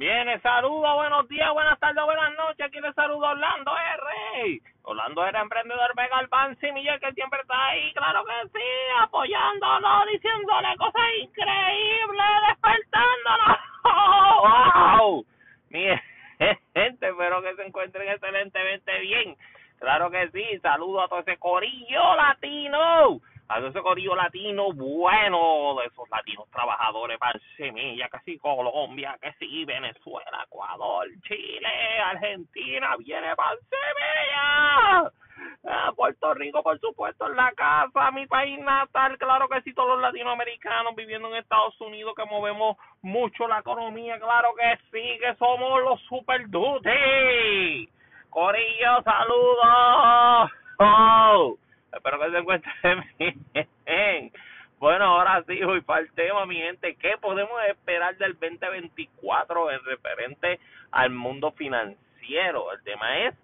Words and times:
Viene, 0.00 0.40
saludo, 0.40 0.94
buenos 0.94 1.28
días, 1.28 1.52
buenas 1.52 1.78
tardes, 1.78 2.02
buenas 2.02 2.34
noches. 2.34 2.66
Aquí 2.66 2.80
les 2.80 2.94
saludo 2.94 3.18
Orlando 3.18 3.70
R. 3.70 4.62
Orlando 4.84 5.26
R, 5.26 5.38
emprendedor 5.38 5.94
Vega 5.94 6.16
Albanzi 6.16 6.72
Miguel, 6.72 6.98
que 7.00 7.12
siempre 7.12 7.38
está 7.42 7.66
ahí, 7.66 7.92
claro 7.92 8.24
que 8.24 8.48
sí, 8.48 8.64
apoyándolo, 8.98 10.06
diciéndole 10.10 10.74
cosas 10.78 11.02
increíbles, 11.20 12.26
despertándolo. 12.48 13.58
¡Wow! 15.02 15.26
Mi 15.68 15.84
gente, 16.72 17.06
espero 17.06 17.42
que 17.42 17.56
se 17.56 17.66
encuentren 17.66 18.08
excelentemente 18.08 19.00
bien. 19.00 19.36
Claro 19.80 20.10
que 20.10 20.30
sí, 20.30 20.60
saludo 20.60 21.02
a 21.02 21.08
todo 21.08 21.18
ese 21.18 21.36
corillo 21.36 22.16
latino 22.16 23.20
a 23.50 23.58
ese 23.58 23.80
corillo 23.80 24.14
latino 24.14 24.72
bueno, 24.72 25.74
de 25.80 25.86
esos 25.86 26.08
latinos 26.08 26.48
trabajadores 26.52 27.18
semilla, 27.56 28.08
que 28.08 28.18
sí 28.24 28.38
Colombia, 28.38 29.18
que 29.20 29.32
sí 29.40 29.64
Venezuela, 29.64 30.44
Ecuador, 30.46 31.08
Chile, 31.26 31.68
Argentina, 32.00 32.96
viene 32.96 33.34
semilla. 33.34 35.10
Ah, 35.64 35.92
Puerto 35.96 36.32
Rico, 36.34 36.62
por 36.62 36.78
supuesto, 36.78 37.26
en 37.26 37.34
la 37.34 37.50
casa, 37.52 38.12
mi 38.12 38.24
país 38.28 38.58
natal, 38.60 39.18
claro 39.18 39.48
que 39.48 39.60
sí, 39.62 39.74
todos 39.74 39.88
los 39.90 40.00
latinoamericanos 40.00 40.94
viviendo 40.94 41.28
en 41.28 41.36
Estados 41.36 41.78
Unidos, 41.80 42.14
que 42.16 42.24
movemos 42.26 42.76
mucho 43.02 43.48
la 43.48 43.58
economía, 43.58 44.20
claro 44.20 44.50
que 44.54 44.78
sí, 44.92 45.18
que 45.18 45.34
somos 45.38 45.82
los 45.82 46.00
super 46.02 46.48
duty. 46.48 47.88
Corillo, 48.30 49.02
saludos. 49.02 50.50
Oh. 50.78 51.59
Espero 51.92 52.20
que 52.20 52.30
se 52.30 52.38
encuentren 52.38 53.04
bien. 53.18 54.32
Bueno, 54.78 55.04
ahora 55.04 55.44
sí, 55.46 55.62
voy 55.62 55.82
para 55.82 56.00
el 56.00 56.12
tema, 56.12 56.46
mi 56.46 56.56
gente. 56.56 56.96
¿Qué 56.96 57.16
podemos 57.20 57.60
esperar 57.68 58.16
del 58.16 58.32
2024 58.32 59.70
en 59.72 59.84
referente 59.84 60.60
al 60.90 61.10
mundo 61.10 61.52
financiero? 61.52 62.72
El 62.72 62.82
tema 62.82 63.26
es, 63.26 63.34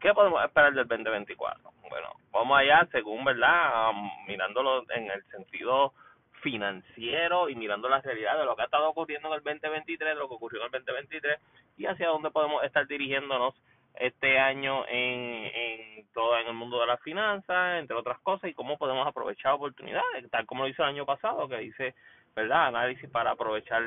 ¿qué 0.00 0.12
podemos 0.12 0.44
esperar 0.44 0.74
del 0.74 0.86
2024? 0.86 1.70
Bueno, 1.88 2.08
vamos 2.32 2.58
allá, 2.58 2.86
según, 2.92 3.24
¿verdad? 3.24 3.92
mirándolo 4.26 4.84
en 4.90 5.10
el 5.10 5.24
sentido 5.30 5.94
financiero 6.42 7.48
y 7.48 7.54
mirando 7.54 7.88
la 7.88 8.00
realidad 8.00 8.38
de 8.38 8.44
lo 8.44 8.54
que 8.54 8.62
ha 8.62 8.66
estado 8.66 8.88
ocurriendo 8.90 9.28
en 9.28 9.34
el 9.34 9.42
2023, 9.42 10.16
lo 10.16 10.28
que 10.28 10.34
ocurrió 10.34 10.60
en 10.60 10.66
el 10.66 10.84
2023 10.84 11.38
y 11.78 11.86
hacia 11.86 12.08
dónde 12.08 12.30
podemos 12.30 12.62
estar 12.64 12.86
dirigiéndonos 12.86 13.54
este 13.94 14.38
año 14.38 14.84
en, 14.88 15.50
en 15.54 16.06
todo 16.12 16.38
en 16.38 16.46
el 16.46 16.54
mundo 16.54 16.80
de 16.80 16.86
las 16.86 17.00
finanzas, 17.02 17.78
entre 17.78 17.96
otras 17.96 18.18
cosas, 18.20 18.50
y 18.50 18.54
cómo 18.54 18.78
podemos 18.78 19.06
aprovechar 19.06 19.52
oportunidades, 19.54 20.30
tal 20.30 20.46
como 20.46 20.62
lo 20.62 20.68
hizo 20.68 20.82
el 20.82 20.90
año 20.90 21.06
pasado, 21.06 21.48
que 21.48 21.58
dice, 21.58 21.94
¿verdad? 22.34 22.68
Análisis 22.68 23.10
para 23.10 23.32
aprovechar 23.32 23.82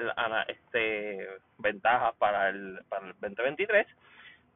este 0.48 1.28
ventajas 1.58 2.14
para 2.18 2.50
el, 2.50 2.80
para 2.90 3.08
el 3.08 3.14
2023, 3.14 3.88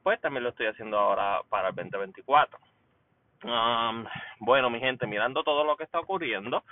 pues 0.03 0.19
también 0.21 0.43
lo 0.43 0.49
estoy 0.49 0.67
haciendo 0.67 0.97
ahora 0.99 1.41
para 1.49 1.69
el 1.69 1.75
2024. 1.75 2.59
Um, 3.43 4.05
bueno, 4.39 4.69
mi 4.69 4.79
gente, 4.79 5.05
mirando 5.05 5.43
todo 5.43 5.63
lo 5.63 5.77
que 5.77 5.83
está 5.83 5.99
ocurriendo 5.99 6.63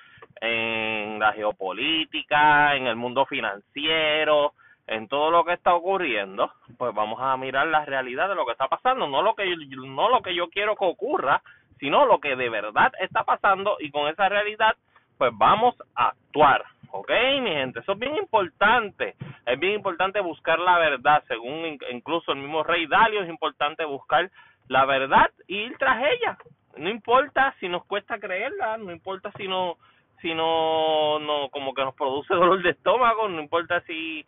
en 0.42 1.20
la 1.20 1.32
geopolítica, 1.34 2.76
en 2.76 2.88
el 2.88 2.96
mundo 2.96 3.26
financiero, 3.26 4.54
en 4.88 5.08
todo 5.08 5.32
lo 5.32 5.46
que 5.46 5.54
está 5.54 5.74
ocurriendo, 5.74 6.52
pues 6.78 6.94
vamos 6.94 7.20
a 7.22 7.36
mirar 7.38 7.68
la 7.68 7.86
realidad 7.86 8.28
de 8.28 8.36
lo 8.36 8.46
que 8.46 8.52
está 8.52 8.68
pasando, 8.68 9.08
no 9.08 9.22
lo 9.22 9.36
que 9.36 9.46
no 9.56 10.10
lo 10.10 10.22
que 10.22 10.36
yo 10.36 10.50
quiero 10.50 10.76
que 10.76 10.86
ocurra, 10.86 11.42
sino 11.80 12.06
lo 12.06 12.20
que 12.20 12.36
de 12.36 12.50
verdad 12.50 12.92
está 13.00 13.24
pasando 13.24 13.78
y 13.80 13.92
con 13.92 14.08
esa 14.08 14.30
realidad 14.30 14.76
pues 15.18 15.32
vamos 15.36 15.76
a 15.96 16.10
actuar, 16.10 16.64
¿ok? 16.92 17.12
Mi 17.42 17.52
gente, 17.52 17.80
eso 17.80 17.94
es 17.94 18.00
bien 18.00 18.18
importante, 18.18 19.16
es 19.46 19.60
bien 19.60 19.74
importante 19.74 20.20
buscar 20.20 20.60
la 20.60 20.80
verdad, 20.80 21.24
según 21.28 21.78
incluso 21.92 22.32
el 22.32 22.40
mismo 22.40 22.64
Rey 22.64 22.88
Dalio 22.88 23.24
es 23.24 23.30
importante 23.30 23.86
buscar 23.86 24.30
la 24.68 24.86
verdad 24.86 25.30
y 25.48 25.58
ir 25.58 25.78
tras 25.78 26.04
ella, 26.04 26.38
no 26.78 26.90
importa 26.90 27.56
si 27.60 27.70
nos 27.70 27.86
cuesta 27.86 28.20
creerla, 28.20 28.78
no 28.78 28.92
importa 28.92 29.32
si 29.38 29.48
no 29.48 29.78
si 30.22 30.34
no 30.34 31.20
no 31.20 31.50
como 31.50 31.74
que 31.74 31.84
nos 31.84 31.96
produce 31.96 32.34
dolor 32.34 32.62
de 32.62 32.72
estómago, 32.72 33.28
no 33.30 33.42
importa 33.42 33.82
si 33.82 34.26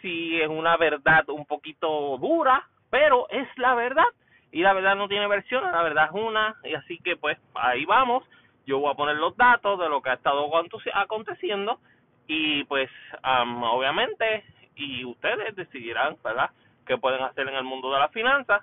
si 0.00 0.40
es 0.40 0.48
una 0.48 0.76
verdad 0.76 1.28
un 1.28 1.46
poquito 1.46 2.18
dura, 2.18 2.66
pero 2.90 3.28
es 3.30 3.46
la 3.56 3.74
verdad 3.74 4.06
y 4.52 4.62
la 4.62 4.72
verdad 4.72 4.96
no 4.96 5.08
tiene 5.08 5.26
versión, 5.28 5.62
la 5.70 5.82
verdad 5.82 6.06
es 6.06 6.12
una 6.12 6.56
y 6.64 6.74
así 6.74 6.98
que 6.98 7.16
pues 7.16 7.38
ahí 7.54 7.84
vamos. 7.84 8.24
Yo 8.66 8.78
voy 8.78 8.92
a 8.92 8.96
poner 8.96 9.16
los 9.16 9.36
datos 9.36 9.78
de 9.78 9.88
lo 9.88 10.02
que 10.02 10.10
ha 10.10 10.14
estado 10.14 10.50
aconteciendo 10.94 11.78
y 12.26 12.64
pues 12.64 12.90
obviamente 13.22 14.44
y 14.76 15.04
ustedes 15.04 15.56
decidirán, 15.56 16.16
¿verdad? 16.22 16.50
qué 16.86 16.98
pueden 16.98 17.22
hacer 17.22 17.48
en 17.48 17.54
el 17.54 17.64
mundo 17.64 17.92
de 17.92 17.98
la 17.98 18.08
finanzas 18.08 18.62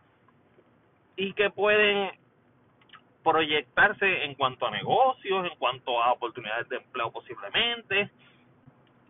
y 1.15 1.33
que 1.33 1.49
pueden 1.49 2.11
proyectarse 3.23 4.25
en 4.25 4.35
cuanto 4.35 4.67
a 4.67 4.71
negocios, 4.71 5.45
en 5.45 5.57
cuanto 5.57 6.01
a 6.01 6.11
oportunidades 6.13 6.67
de 6.69 6.77
empleo 6.77 7.11
posiblemente, 7.11 8.09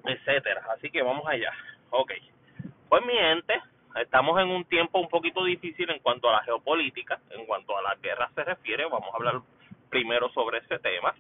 etcétera. 0.06 0.66
Así 0.76 0.90
que 0.90 1.02
vamos 1.02 1.26
allá. 1.28 1.52
Ok, 1.90 2.12
pues 2.90 3.06
mi 3.06 3.14
gente, 3.14 3.62
estamos 3.96 4.40
en 4.42 4.50
un 4.50 4.66
tiempo 4.66 5.00
un 5.00 5.08
poquito 5.08 5.44
difícil 5.44 5.90
en 5.90 6.00
cuanto 6.00 6.30
a 6.30 6.34
la 6.34 6.44
geopolítica, 6.44 7.20
en 7.30 7.46
cuanto 7.46 7.78
a 7.78 7.82
la 7.82 7.96
guerra 7.96 8.30
se 8.36 8.44
refiere, 8.44 8.84
vamos 8.86 9.10
a 9.14 9.18
hablar 9.18 9.42
primero 9.90 10.30
sobre 10.30 10.60
ese 10.60 10.80
tema. 10.80 11.14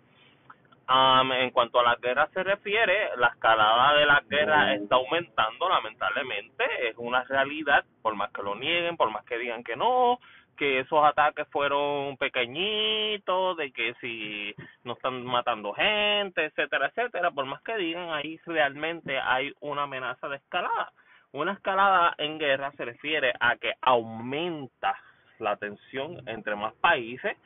en 0.89 1.51
cuanto 1.51 1.79
a 1.79 1.83
la 1.83 1.95
guerra 1.95 2.27
se 2.33 2.43
refiere, 2.43 3.15
la 3.17 3.27
escalada 3.27 3.97
de 3.97 4.05
la 4.05 4.21
guerra 4.27 4.73
está 4.73 4.95
aumentando, 4.95 5.69
lamentablemente, 5.69 6.89
es 6.89 6.95
una 6.97 7.23
realidad, 7.23 7.85
por 8.01 8.15
más 8.15 8.31
que 8.31 8.43
lo 8.43 8.55
nieguen, 8.55 8.97
por 8.97 9.09
más 9.11 9.23
que 9.25 9.37
digan 9.37 9.63
que 9.63 9.75
no, 9.75 10.19
que 10.57 10.79
esos 10.79 11.03
ataques 11.03 11.47
fueron 11.49 12.17
pequeñitos, 12.17 13.55
de 13.57 13.71
que 13.71 13.93
si 14.01 14.53
no 14.83 14.93
están 14.93 15.23
matando 15.23 15.73
gente, 15.73 16.45
etcétera, 16.45 16.87
etcétera, 16.87 17.31
por 17.31 17.45
más 17.45 17.61
que 17.61 17.77
digan, 17.77 18.09
ahí 18.09 18.39
realmente 18.45 19.19
hay 19.19 19.53
una 19.61 19.83
amenaza 19.83 20.27
de 20.27 20.37
escalada. 20.37 20.91
Una 21.31 21.53
escalada 21.53 22.15
en 22.17 22.39
guerra 22.39 22.71
se 22.73 22.85
refiere 22.85 23.33
a 23.39 23.55
que 23.57 23.73
aumenta 23.81 24.95
la 25.39 25.55
tensión 25.57 26.27
entre 26.27 26.55
más 26.55 26.73
países 26.75 27.37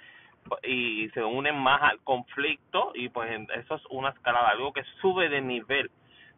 y 0.63 1.09
se 1.09 1.23
unen 1.23 1.57
más 1.57 1.81
al 1.81 1.99
conflicto 1.99 2.91
y 2.95 3.09
pues 3.09 3.29
eso 3.55 3.75
es 3.75 3.81
una 3.89 4.09
escalada, 4.09 4.49
algo 4.49 4.73
que 4.73 4.83
sube 5.01 5.29
de 5.29 5.41
nivel, 5.41 5.91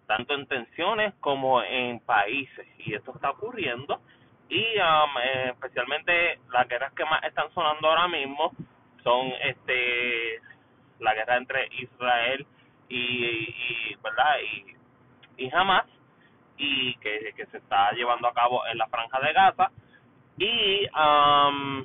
tanto 0.08 0.34
en 0.34 0.48
tensiones 0.48 1.14
como 1.20 1.62
en 1.62 2.00
países 2.00 2.68
y 2.80 2.94
esto 2.94 3.14
está 3.16 3.32
ocurriendo 3.32 4.02
y 4.54 4.78
um, 4.78 5.18
eh, 5.18 5.50
especialmente 5.50 6.40
las 6.52 6.68
guerras 6.68 6.94
que 6.94 7.06
más 7.06 7.24
están 7.24 7.52
sonando 7.56 7.90
ahora 7.90 8.08
mismo 8.08 8.52
son 9.04 9.34
este 9.42 10.40
la 11.00 11.16
guerra 11.16 11.38
entre 11.38 11.68
Israel 11.72 12.46
y, 12.88 13.26
y 13.26 13.96
verdad 14.04 14.36
y, 14.44 15.46
y 15.46 15.52
Hamas 15.52 15.86
y 16.58 16.94
que, 16.98 17.34
que 17.36 17.48
se 17.48 17.58
está 17.58 17.92
llevando 17.94 18.28
a 18.28 18.34
cabo 18.34 18.64
en 18.68 18.78
la 18.78 18.86
franja 18.88 19.20
de 19.22 19.34
Gaza 19.34 19.72
y 20.38 20.88
um, 20.90 21.80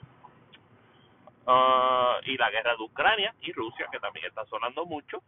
uh, 1.47 2.21
y 2.27 2.37
la 2.37 2.51
guerra 2.51 2.77
de 2.77 2.83
Ucrania 2.83 3.35
y 3.41 3.53
Rusia 3.53 3.87
que 3.91 3.99
también 3.99 4.27
está 4.27 4.45
sonando 4.45 4.85
mucho. 4.85 5.23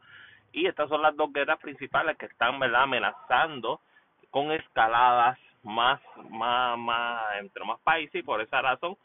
Y 0.52 0.66
estas 0.66 0.90
son 0.90 1.00
las 1.00 1.16
dos 1.16 1.32
guerras 1.32 1.58
principales 1.58 2.18
que 2.18 2.26
están 2.26 2.58
verdad 2.58 2.82
amenazando 2.82 3.80
con 4.30 4.52
escaladas 4.52 5.38
más, 5.62 6.00
más, 6.31 6.78
más, 6.78 7.22
entre 7.38 7.65
más 7.65 7.81
países 7.81 8.16
y 8.16 8.22
por 8.22 8.41
esa 8.41 8.62
razón, 8.62 8.97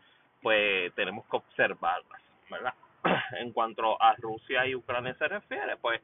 pues 0.42 0.94
tenemos 0.96 1.26
que 1.30 1.38
observarlas, 1.38 2.22
¿verdad? 2.50 2.74
en 3.40 3.52
cuanto 3.52 4.02
a 4.02 4.16
Rusia 4.16 4.66
y 4.68 4.76
Ucrania 4.76 5.16
se 5.16 5.28
refiere, 5.28 5.78
pues 5.78 6.02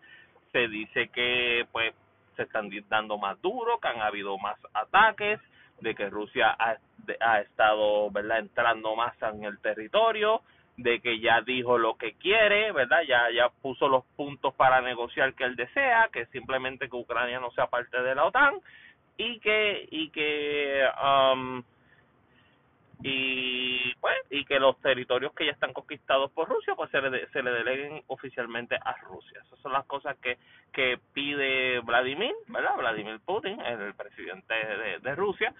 se 0.52 0.68
dice 0.68 1.10
que 1.10 1.66
pues 1.72 1.94
se 2.36 2.44
están 2.44 2.70
dando 2.90 3.18
más 3.18 3.42
duro, 3.42 3.80
que 3.80 3.88
han 3.88 4.02
habido 4.02 4.38
más 4.38 4.58
ataques, 4.74 5.40
de 5.80 5.96
que 5.96 6.10
Rusia 6.10 6.56
ha, 6.58 6.78
ha 7.20 7.40
estado, 7.42 8.12
¿verdad?, 8.12 8.40
entrando 8.40 8.96
más 8.96 9.16
en 9.22 9.44
el 9.44 9.60
territorio, 9.60 10.42
de 10.78 11.00
que 11.02 11.20
ya 11.20 11.42
dijo 11.42 11.78
lo 11.78 11.96
que 11.96 12.14
quiere, 12.14 12.72
¿verdad? 12.72 13.02
Ya 13.08 13.30
ya 13.32 13.50
puso 13.62 13.88
los 13.88 14.06
puntos 14.16 14.54
para 14.56 14.82
negociar 14.82 15.34
que 15.34 15.44
él 15.44 15.56
desea, 15.56 16.10
que 16.12 16.26
simplemente 16.28 16.90
que 16.90 16.96
Ucrania 16.96 17.40
no 17.40 17.52
sea 17.52 17.68
parte 17.68 18.02
de 18.02 18.16
la 18.16 18.26
OTAN 18.26 18.56
y 19.22 19.40
que 19.40 19.88
y 19.92 20.10
que 20.10 20.84
um, 21.04 21.64
y 23.04 23.94
pues 23.96 24.18
y 24.32 24.46
que 24.46 24.60
los 24.60 24.80
territorios 24.82 25.34
que 25.34 25.46
ya 25.46 25.52
están 25.52 25.74
conquistados 25.74 26.32
por 26.32 26.50
Rusia 26.50 26.74
pues 26.76 26.90
se 26.90 27.02
le 27.02 27.28
se 27.28 27.44
le 27.44 27.52
deleguen 27.52 28.04
oficialmente 28.08 28.76
a 28.76 28.96
Rusia. 28.98 29.42
Esas 29.46 29.60
son 29.60 29.74
las 29.74 29.86
cosas 29.86 30.18
que 30.18 30.38
que 30.74 31.00
pide 31.14 31.80
Vladimir 31.82 32.34
verdad 32.48 32.78
Vladimir 32.78 33.20
Putin 33.26 33.60
el 33.62 33.94
presidente 33.94 34.54
de, 34.54 35.00
de 35.00 35.16
Rusia. 35.16 35.54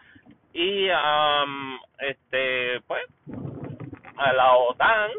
Y 0.54 0.90
um, 0.90 1.80
este 2.00 2.82
pues 2.88 3.06
a 4.18 4.34
la 4.34 4.54
OTAN 4.56 5.12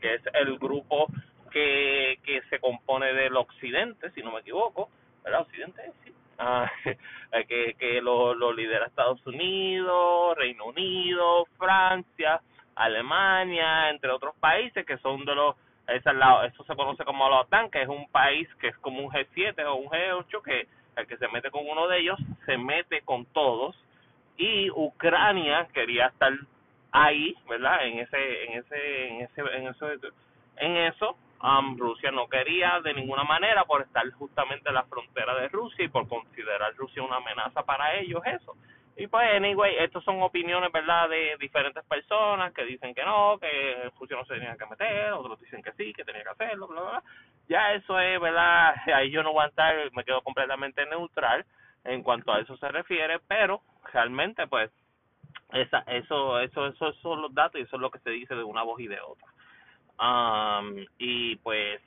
que 0.00 0.14
es 0.14 0.22
el 0.34 0.58
grupo 0.58 1.06
que 1.50 2.18
que 2.24 2.42
se 2.50 2.58
compone 2.58 3.14
del 3.14 3.36
occidente 3.36 4.10
si 4.10 4.22
no 4.22 4.32
me 4.32 4.40
equivoco 4.40 4.90
verdad 5.24 5.42
occidente 5.42 5.92
sí 6.04 6.15
ah, 6.38 6.70
que, 7.48 7.74
que 7.78 8.00
lo, 8.00 8.34
lidera 8.52 8.86
Estados 8.86 9.24
Unidos, 9.26 10.36
Reino 10.36 10.66
Unido, 10.66 11.46
Francia, 11.58 12.40
Alemania, 12.74 13.90
entre 13.90 14.10
otros 14.10 14.34
países 14.36 14.84
que 14.86 14.98
son 14.98 15.24
de 15.24 15.34
los 15.34 15.56
esa 15.88 16.12
la, 16.12 16.46
eso 16.46 16.64
se 16.64 16.74
conoce 16.74 17.04
como 17.04 17.28
la 17.28 17.42
OTAN, 17.42 17.70
que 17.70 17.82
es 17.82 17.88
un 17.88 18.08
país 18.10 18.48
que 18.56 18.68
es 18.68 18.76
como 18.78 19.04
un 19.04 19.10
G7 19.10 19.64
o 19.66 19.76
un 19.76 19.86
G8 19.88 20.42
que 20.42 20.66
el 20.96 21.06
que 21.06 21.16
se 21.16 21.28
mete 21.28 21.50
con 21.50 21.68
uno 21.68 21.86
de 21.86 22.00
ellos 22.00 22.18
se 22.44 22.56
mete 22.58 23.02
con 23.02 23.24
todos 23.26 23.76
y 24.36 24.70
Ucrania 24.70 25.68
quería 25.72 26.06
estar 26.06 26.32
ahí, 26.90 27.36
¿verdad? 27.48 27.86
En 27.86 28.00
ese 28.00 28.44
en 28.44 28.52
ese 28.54 29.08
en 29.08 29.20
ese 29.22 29.40
en 29.40 29.68
eso 29.68 29.86
en 30.56 30.76
eso 30.76 31.16
um, 31.42 31.76
Rusia 31.78 32.10
no 32.10 32.28
quería 32.28 32.80
de 32.80 32.94
ninguna 32.94 33.24
manera 33.24 33.64
por 33.64 33.82
estar 33.82 34.08
justamente 34.12 34.68
en 34.68 34.74
la 34.74 34.84
frontera 34.84 35.34
de 35.34 35.48
Rusia 35.48 35.84
y 35.84 35.88
por 35.88 36.08
considerar 36.08 36.74
Rusia 36.76 37.02
una 37.02 37.16
amenaza 37.16 37.62
para 37.62 37.94
ellos 37.96 38.22
eso. 38.26 38.56
Y 38.98 39.08
pues, 39.08 39.28
anyway, 39.34 39.76
estas 39.78 40.02
son 40.04 40.22
opiniones, 40.22 40.72
¿verdad?, 40.72 41.10
de 41.10 41.36
diferentes 41.38 41.84
personas 41.84 42.54
que 42.54 42.64
dicen 42.64 42.94
que 42.94 43.04
no, 43.04 43.38
que 43.38 43.90
Rusia 44.00 44.16
no 44.16 44.24
se 44.24 44.34
tenía 44.34 44.56
que 44.56 44.64
meter, 44.64 45.12
otros 45.12 45.38
dicen 45.38 45.62
que 45.62 45.72
sí, 45.72 45.92
que 45.92 46.02
tenía 46.02 46.22
que 46.22 46.30
hacerlo, 46.30 46.66
bla, 46.66 46.80
bla. 46.80 47.02
Ya 47.46 47.74
eso 47.74 48.00
es, 48.00 48.18
¿verdad? 48.18 48.74
Ahí 48.94 49.10
yo 49.10 49.22
no 49.22 49.34
voy 49.34 49.44
a 49.44 49.48
estar, 49.48 49.74
me 49.92 50.02
quedo 50.02 50.22
completamente 50.22 50.86
neutral 50.86 51.44
en 51.84 52.02
cuanto 52.02 52.32
a 52.32 52.40
eso 52.40 52.56
se 52.56 52.68
refiere, 52.68 53.18
pero 53.28 53.60
realmente, 53.92 54.46
pues, 54.46 54.70
esa, 55.52 55.80
eso, 55.80 56.40
eso, 56.40 56.66
eso, 56.66 56.92
son 56.94 57.20
los 57.20 57.34
datos 57.34 57.60
y 57.60 57.64
eso 57.64 57.76
es 57.76 57.82
lo 57.82 57.90
que 57.90 57.98
se 57.98 58.10
dice 58.10 58.34
de 58.34 58.44
una 58.44 58.62
voz 58.62 58.80
y 58.80 58.88
de 58.88 58.98
otra. 59.00 59.28
Um, 59.98 60.84
y 60.98 61.36
pues, 61.36 61.80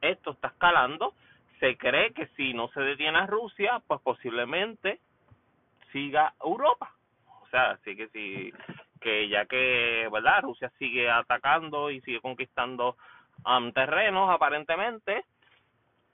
esto 0.00 0.32
está 0.32 0.48
escalando. 0.48 1.14
Se 1.60 1.76
cree 1.76 2.12
que 2.12 2.26
si 2.36 2.54
no 2.54 2.68
se 2.68 2.80
detiene 2.80 3.18
a 3.18 3.26
Rusia, 3.26 3.82
pues 3.86 4.00
posiblemente 4.02 5.00
siga 5.92 6.34
Europa. 6.42 6.92
O 7.42 7.46
sea, 7.48 7.72
así 7.72 7.96
que 7.96 8.08
si 8.08 8.52
que 9.00 9.28
ya 9.28 9.44
que, 9.44 10.08
¿verdad? 10.10 10.42
Rusia 10.42 10.72
sigue 10.78 11.10
atacando 11.10 11.90
y 11.90 12.00
sigue 12.00 12.20
conquistando 12.20 12.96
um, 13.46 13.70
terrenos 13.72 14.30
aparentemente. 14.30 15.24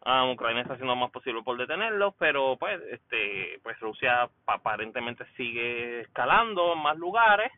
Um, 0.05 0.31
Ucrania 0.31 0.63
está 0.63 0.75
haciendo 0.75 0.95
lo 0.95 1.01
más 1.01 1.11
posible 1.11 1.43
por 1.43 1.57
detenerlos, 1.57 2.15
pero 2.19 2.57
pues 2.59 2.81
este 2.91 3.61
pues 3.63 3.79
Rusia 3.81 4.29
aparentemente 4.47 5.25
sigue 5.37 6.01
escalando 6.01 6.73
en 6.73 6.81
más 6.81 6.97
lugares 6.97 7.53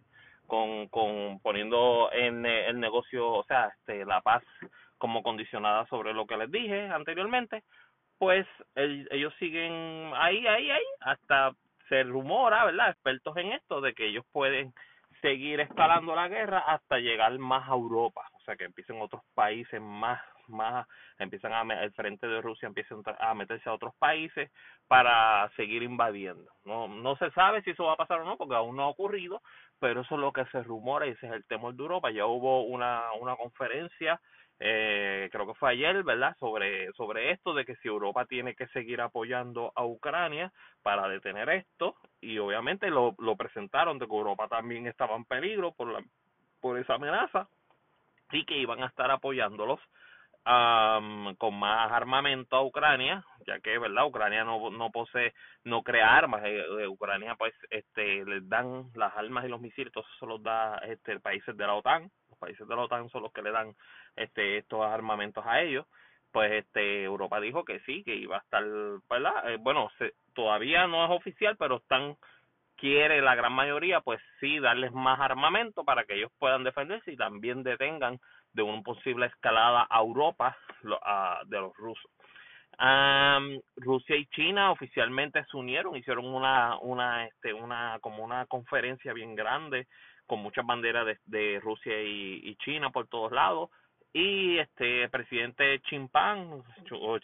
con 0.53 0.87
con 0.89 1.41
poniendo 1.41 2.11
en 2.13 2.45
el 2.45 2.79
negocio, 2.79 3.27
o 3.27 3.43
sea, 3.45 3.69
este 3.69 4.05
la 4.05 4.21
paz 4.21 4.43
como 4.99 5.23
condicionada 5.23 5.87
sobre 5.87 6.13
lo 6.13 6.27
que 6.27 6.37
les 6.37 6.51
dije 6.51 6.91
anteriormente, 6.91 7.63
pues 8.19 8.47
ellos 8.75 9.33
siguen 9.39 10.13
ahí, 10.15 10.47
ahí, 10.47 10.71
ahí, 10.71 10.85
hasta 11.01 11.53
se 11.89 12.03
rumora, 12.03 12.67
¿verdad? 12.67 12.91
Expertos 12.91 13.35
en 13.39 13.53
esto, 13.53 13.81
de 13.81 13.95
que 13.95 14.09
ellos 14.09 14.27
pueden 14.31 14.75
seguir 15.23 15.61
escalando 15.61 16.15
la 16.15 16.29
guerra 16.29 16.59
hasta 16.59 16.99
llegar 16.99 17.39
más 17.39 17.67
a 17.67 17.73
Europa, 17.73 18.29
o 18.35 18.41
sea, 18.41 18.55
que 18.55 18.65
empiecen 18.65 19.01
otros 19.01 19.23
países 19.35 19.81
más, 19.81 20.21
más, 20.53 20.87
empiezan 21.19 21.53
a, 21.53 21.83
el 21.83 21.93
frente 21.93 22.27
de 22.27 22.41
Rusia 22.41 22.67
empiezan 22.67 23.03
a 23.19 23.35
meterse 23.35 23.69
a 23.69 23.75
otros 23.75 23.95
países 23.97 24.51
para 24.87 25.51
seguir 25.57 25.83
invadiendo. 25.83 26.51
No, 26.65 26.89
no 26.89 27.17
se 27.17 27.31
sabe 27.33 27.63
si 27.63 27.71
eso 27.71 27.85
va 27.85 27.95
a 27.95 27.97
pasar 27.97 28.21
o 28.21 28.25
no, 28.25 28.37
porque 28.37 28.55
aún 28.55 28.77
no 28.77 28.85
ha 28.85 28.89
ocurrido, 28.89 29.43
pero 29.81 30.03
eso 30.03 30.15
es 30.15 30.21
lo 30.21 30.33
que 30.33 30.45
se 30.47 30.63
rumora 30.63 31.07
y 31.07 31.11
ese 31.11 31.27
es 31.27 31.33
el 31.33 31.47
temor 31.47 31.75
de 31.75 31.83
Europa. 31.83 32.11
Ya 32.11 32.27
hubo 32.27 32.63
una, 32.65 33.13
una 33.21 33.37
conferencia 33.37 34.21
eh, 34.65 35.29
creo 35.33 35.45
que 35.45 35.55
fue 35.55 35.71
ayer, 35.73 36.05
¿verdad? 36.05 36.37
Sobre, 36.39 36.93
sobre 36.93 37.33
esto 37.33 37.53
de 37.53 37.65
que 37.65 37.75
si 37.77 37.89
Europa 37.89 38.27
tiene 38.27 38.55
que 38.55 38.69
seguir 38.69 39.01
apoyando 39.01 39.73
a 39.75 39.85
Ucrania 39.85 40.53
para 40.83 41.09
detener 41.09 41.49
esto 41.49 41.97
y 42.21 42.39
obviamente 42.39 42.89
lo, 42.89 43.17
lo 43.19 43.35
presentaron 43.35 43.99
de 43.99 44.07
que 44.07 44.15
Europa 44.15 44.47
también 44.47 44.87
estaba 44.87 45.17
en 45.17 45.25
peligro 45.25 45.73
por, 45.73 45.89
la, 45.89 46.01
por 46.61 46.79
esa 46.79 46.95
amenaza 46.95 47.49
y 48.31 48.45
que 48.45 48.57
iban 48.57 48.85
a 48.85 48.87
estar 48.87 49.11
apoyándolos 49.11 49.81
um, 50.47 51.35
con 51.37 51.59
más 51.59 51.91
armamento 51.93 52.57
a 52.57 52.65
Ucrania, 52.65 53.25
ya 53.47 53.61
que, 53.61 53.79
¿verdad? 53.79 54.07
Ucrania 54.07 54.45
no, 54.45 54.71
no 54.71 54.91
posee, 54.91 55.33
no 55.65 55.83
crea 55.83 56.17
armas. 56.17 56.43
Eh, 56.45 56.65
eh, 56.81 56.89
Ucrania, 56.89 57.35
pues, 57.37 57.55
este, 57.71 58.25
les 58.25 58.49
dan 58.49 58.91
las 58.95 59.17
armas 59.17 59.45
y 59.45 59.49
los 59.49 59.61
misiles, 59.61 59.93
eso 59.93 60.05
se 60.19 60.27
los 60.27 60.43
da 60.43 60.77
este, 60.87 61.19
países 61.21 61.57
de 61.57 61.67
la 61.67 61.75
OTAN. 61.75 62.11
Los 62.31 62.39
países 62.39 62.67
de 62.67 62.77
la 62.77 62.83
OTAN 62.83 63.09
son 63.11 63.23
los 63.23 63.33
que 63.33 63.43
le 63.43 63.51
dan 63.51 63.75
este, 64.17 64.59
estos 64.59 64.85
armamentos 64.85 65.45
a 65.47 65.61
ellos. 65.61 65.87
Pues, 66.33 66.51
este, 66.53 67.05
Europa 67.05 67.41
dijo 67.41 67.65
que 67.65 67.81
sí, 67.81 68.03
que 68.05 68.15
iba 68.15 68.37
a 68.37 68.41
estar, 68.41 68.65
¿verdad? 69.09 69.51
Eh, 69.51 69.59
bueno, 69.61 69.91
se, 69.99 70.15
todavía 70.35 70.87
no 70.87 71.05
es 71.05 71.11
oficial, 71.11 71.57
pero 71.59 71.77
están 71.77 72.17
quiere 72.83 73.23
la 73.23 73.37
gran 73.37 73.53
mayoría, 73.53 74.01
pues 74.01 74.21
sí, 74.41 74.59
darles 74.59 74.91
más 74.91 75.21
armamento 75.21 75.85
para 75.85 76.03
que 76.03 76.15
ellos 76.15 76.33
puedan 76.41 76.65
defenderse 76.65 77.13
y 77.13 77.17
también 77.17 77.63
detengan 77.63 78.19
de 78.53 78.63
una 78.63 78.83
posible 78.83 79.27
escalada 79.27 79.87
a 79.89 80.01
Europa 80.01 80.57
de 81.47 81.61
los 81.61 81.77
rusos. 81.77 82.11
Rusia 83.77 84.17
y 84.17 84.27
China 84.27 84.73
oficialmente 84.73 85.45
se 85.51 85.57
unieron, 85.57 85.97
hicieron 85.97 86.27
una, 86.27 86.79
una, 86.81 87.27
este, 87.27 87.53
una, 87.53 87.99
como 88.01 88.25
una 88.25 88.47
conferencia 88.47 89.13
bien 89.13 89.35
grande 89.35 89.87
con 90.27 90.41
muchas 90.41 90.65
banderas 90.65 91.07
de, 91.07 91.19
de 91.27 91.61
Rusia 91.61 92.01
y, 92.03 92.41
y 92.45 92.57
China 92.57 92.91
por 92.91 93.09
todos 93.09 93.33
lados 93.33 93.71
y 94.13 94.59
este 94.59 95.05
el 95.05 95.11
presidente 95.11 95.81
Chimpán 95.81 96.63
o 96.93 97.19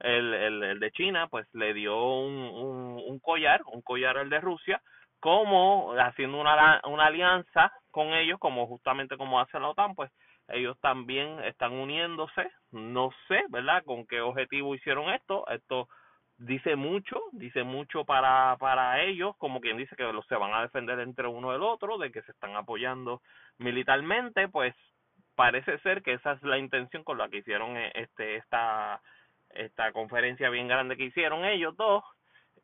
el, 0.00 0.34
el, 0.34 0.62
el 0.62 0.80
de 0.80 0.90
China, 0.92 1.28
pues 1.28 1.46
le 1.54 1.72
dio 1.72 1.96
un, 1.96 2.34
un, 2.34 3.02
un 3.06 3.18
collar, 3.20 3.62
un 3.72 3.82
collar 3.82 4.18
al 4.18 4.28
de 4.28 4.40
Rusia, 4.40 4.82
como 5.20 5.94
haciendo 5.98 6.38
una, 6.38 6.80
una 6.84 7.06
alianza 7.06 7.72
con 7.96 8.12
ellos, 8.12 8.38
como 8.38 8.66
justamente 8.66 9.16
como 9.16 9.40
hace 9.40 9.58
la 9.58 9.70
OTAN, 9.70 9.94
pues 9.94 10.12
ellos 10.48 10.78
también 10.82 11.42
están 11.44 11.72
uniéndose, 11.72 12.50
no 12.70 13.08
sé, 13.26 13.42
¿verdad?, 13.48 13.82
con 13.86 14.06
qué 14.06 14.20
objetivo 14.20 14.74
hicieron 14.74 15.08
esto, 15.14 15.48
esto 15.48 15.88
dice 16.36 16.76
mucho, 16.76 17.18
dice 17.32 17.62
mucho 17.62 18.04
para, 18.04 18.54
para 18.58 19.00
ellos, 19.02 19.34
como 19.38 19.62
quien 19.62 19.78
dice 19.78 19.96
que 19.96 20.02
los 20.12 20.26
se 20.26 20.36
van 20.36 20.52
a 20.52 20.60
defender 20.60 21.00
entre 21.00 21.26
uno 21.26 21.52
y 21.52 21.56
el 21.56 21.62
otro, 21.62 21.96
de 21.96 22.12
que 22.12 22.20
se 22.20 22.32
están 22.32 22.54
apoyando 22.54 23.22
militarmente, 23.56 24.46
pues 24.48 24.74
parece 25.34 25.78
ser 25.78 26.02
que 26.02 26.12
esa 26.12 26.32
es 26.32 26.42
la 26.42 26.58
intención 26.58 27.02
con 27.02 27.16
la 27.16 27.30
que 27.30 27.38
hicieron 27.38 27.78
eh, 27.78 27.92
este 27.94 28.36
esta 28.36 29.00
esta 29.48 29.90
conferencia 29.92 30.50
bien 30.50 30.68
grande 30.68 30.98
que 30.98 31.04
hicieron 31.04 31.46
ellos 31.46 31.74
dos 31.78 32.04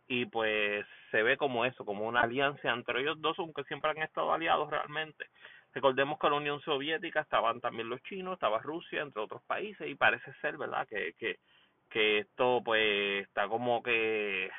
y 0.08 0.26
pues 0.26 0.86
se 1.10 1.22
ve 1.22 1.36
como 1.36 1.64
eso, 1.64 1.84
como 1.84 2.06
una 2.06 2.22
alianza 2.22 2.70
entre 2.70 3.00
ellos 3.00 3.20
dos, 3.20 3.38
aunque 3.38 3.64
siempre 3.64 3.90
han 3.90 3.98
estado 3.98 4.32
aliados 4.32 4.70
realmente. 4.70 5.26
Recordemos 5.74 6.18
que 6.18 6.28
la 6.28 6.36
Unión 6.36 6.60
Soviética 6.60 7.20
estaban 7.20 7.60
también 7.60 7.88
los 7.88 8.02
chinos, 8.02 8.34
estaba 8.34 8.58
Rusia, 8.58 9.02
entre 9.02 9.22
otros 9.22 9.42
países, 9.44 9.88
y 9.88 9.94
parece 9.94 10.32
ser, 10.40 10.58
¿verdad?, 10.58 10.86
que, 10.86 11.14
que, 11.18 11.38
que 11.88 12.18
esto 12.18 12.60
pues 12.64 13.26
está 13.26 13.48
como 13.48 13.82
que 13.82 14.50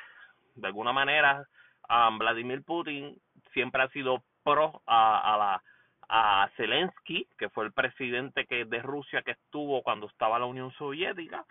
de 0.54 0.66
alguna 0.66 0.92
manera 0.92 1.46
um, 1.88 2.18
Vladimir 2.18 2.62
Putin 2.64 3.16
siempre 3.52 3.82
ha 3.82 3.88
sido 3.88 4.22
pro 4.42 4.82
a, 4.86 5.34
a 5.34 5.36
la 5.36 5.62
a 6.08 6.50
Zelensky, 6.56 7.26
que 7.38 7.48
fue 7.48 7.64
el 7.64 7.72
presidente 7.72 8.46
que 8.46 8.64
de 8.64 8.82
Rusia 8.82 9.22
que 9.22 9.32
estuvo 9.32 9.82
cuando 9.82 10.06
estaba 10.06 10.38
la 10.38 10.44
Unión 10.44 10.70
Soviética, 10.72 11.44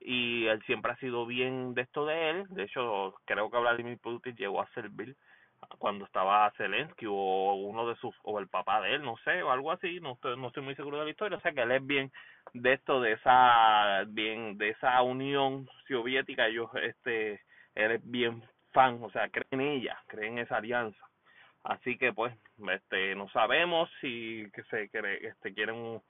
y 0.00 0.46
él 0.46 0.62
siempre 0.64 0.92
ha 0.92 0.96
sido 0.96 1.26
bien 1.26 1.74
de 1.74 1.82
esto 1.82 2.06
de 2.06 2.30
él. 2.30 2.46
De 2.50 2.64
hecho, 2.64 3.14
creo 3.24 3.50
que 3.50 3.58
Vladimir 3.58 3.98
Putin 3.98 4.36
llegó 4.36 4.60
a 4.60 4.70
servir 4.70 5.16
cuando 5.78 6.04
estaba 6.04 6.50
Zelensky 6.56 7.06
o 7.06 7.54
uno 7.54 7.88
de 7.88 7.96
sus 7.96 8.14
o 8.22 8.38
el 8.38 8.48
papá 8.48 8.80
de 8.80 8.94
él, 8.94 9.02
no 9.02 9.16
sé, 9.18 9.42
o 9.42 9.50
algo 9.50 9.72
así, 9.72 10.00
no 10.00 10.12
estoy, 10.12 10.36
no 10.36 10.48
estoy 10.48 10.62
muy 10.62 10.74
seguro 10.74 10.98
de 10.98 11.04
la 11.06 11.10
historia, 11.10 11.38
o 11.38 11.40
sea 11.40 11.52
que 11.52 11.62
él 11.62 11.72
es 11.72 11.86
bien 11.86 12.12
de 12.54 12.74
esto 12.74 13.00
de 13.00 13.12
esa 13.12 14.04
bien 14.06 14.56
de 14.56 14.70
esa 14.70 15.02
Unión 15.02 15.68
Soviética, 15.88 16.46
ellos 16.46 16.70
este 16.82 17.40
él 17.74 17.92
es 17.92 18.10
bien 18.10 18.42
fan, 18.72 19.02
o 19.02 19.10
sea, 19.10 19.28
creen 19.28 19.46
en 19.50 19.60
ella, 19.60 19.98
creen 20.06 20.34
en 20.34 20.44
esa 20.44 20.56
alianza. 20.56 21.04
Así 21.64 21.98
que 21.98 22.12
pues 22.12 22.34
este 22.72 23.14
no 23.14 23.28
sabemos 23.30 23.90
si 24.00 24.48
que 24.54 24.62
se 24.64 24.88
cree, 24.90 25.26
este 25.26 25.54
quieren 25.54 26.00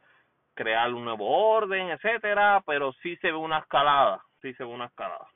crear 0.59 0.93
un 0.93 1.05
nuevo 1.05 1.25
orden, 1.25 1.91
etcétera, 1.91 2.61
pero 2.67 2.93
sí 2.95 3.17
se 3.19 3.29
ve 3.29 3.37
una 3.37 3.59
escalada, 3.59 4.21
sí 4.43 4.53
se 4.55 4.65
ve 4.65 4.71
una 4.71 4.87
escalada. 4.87 5.29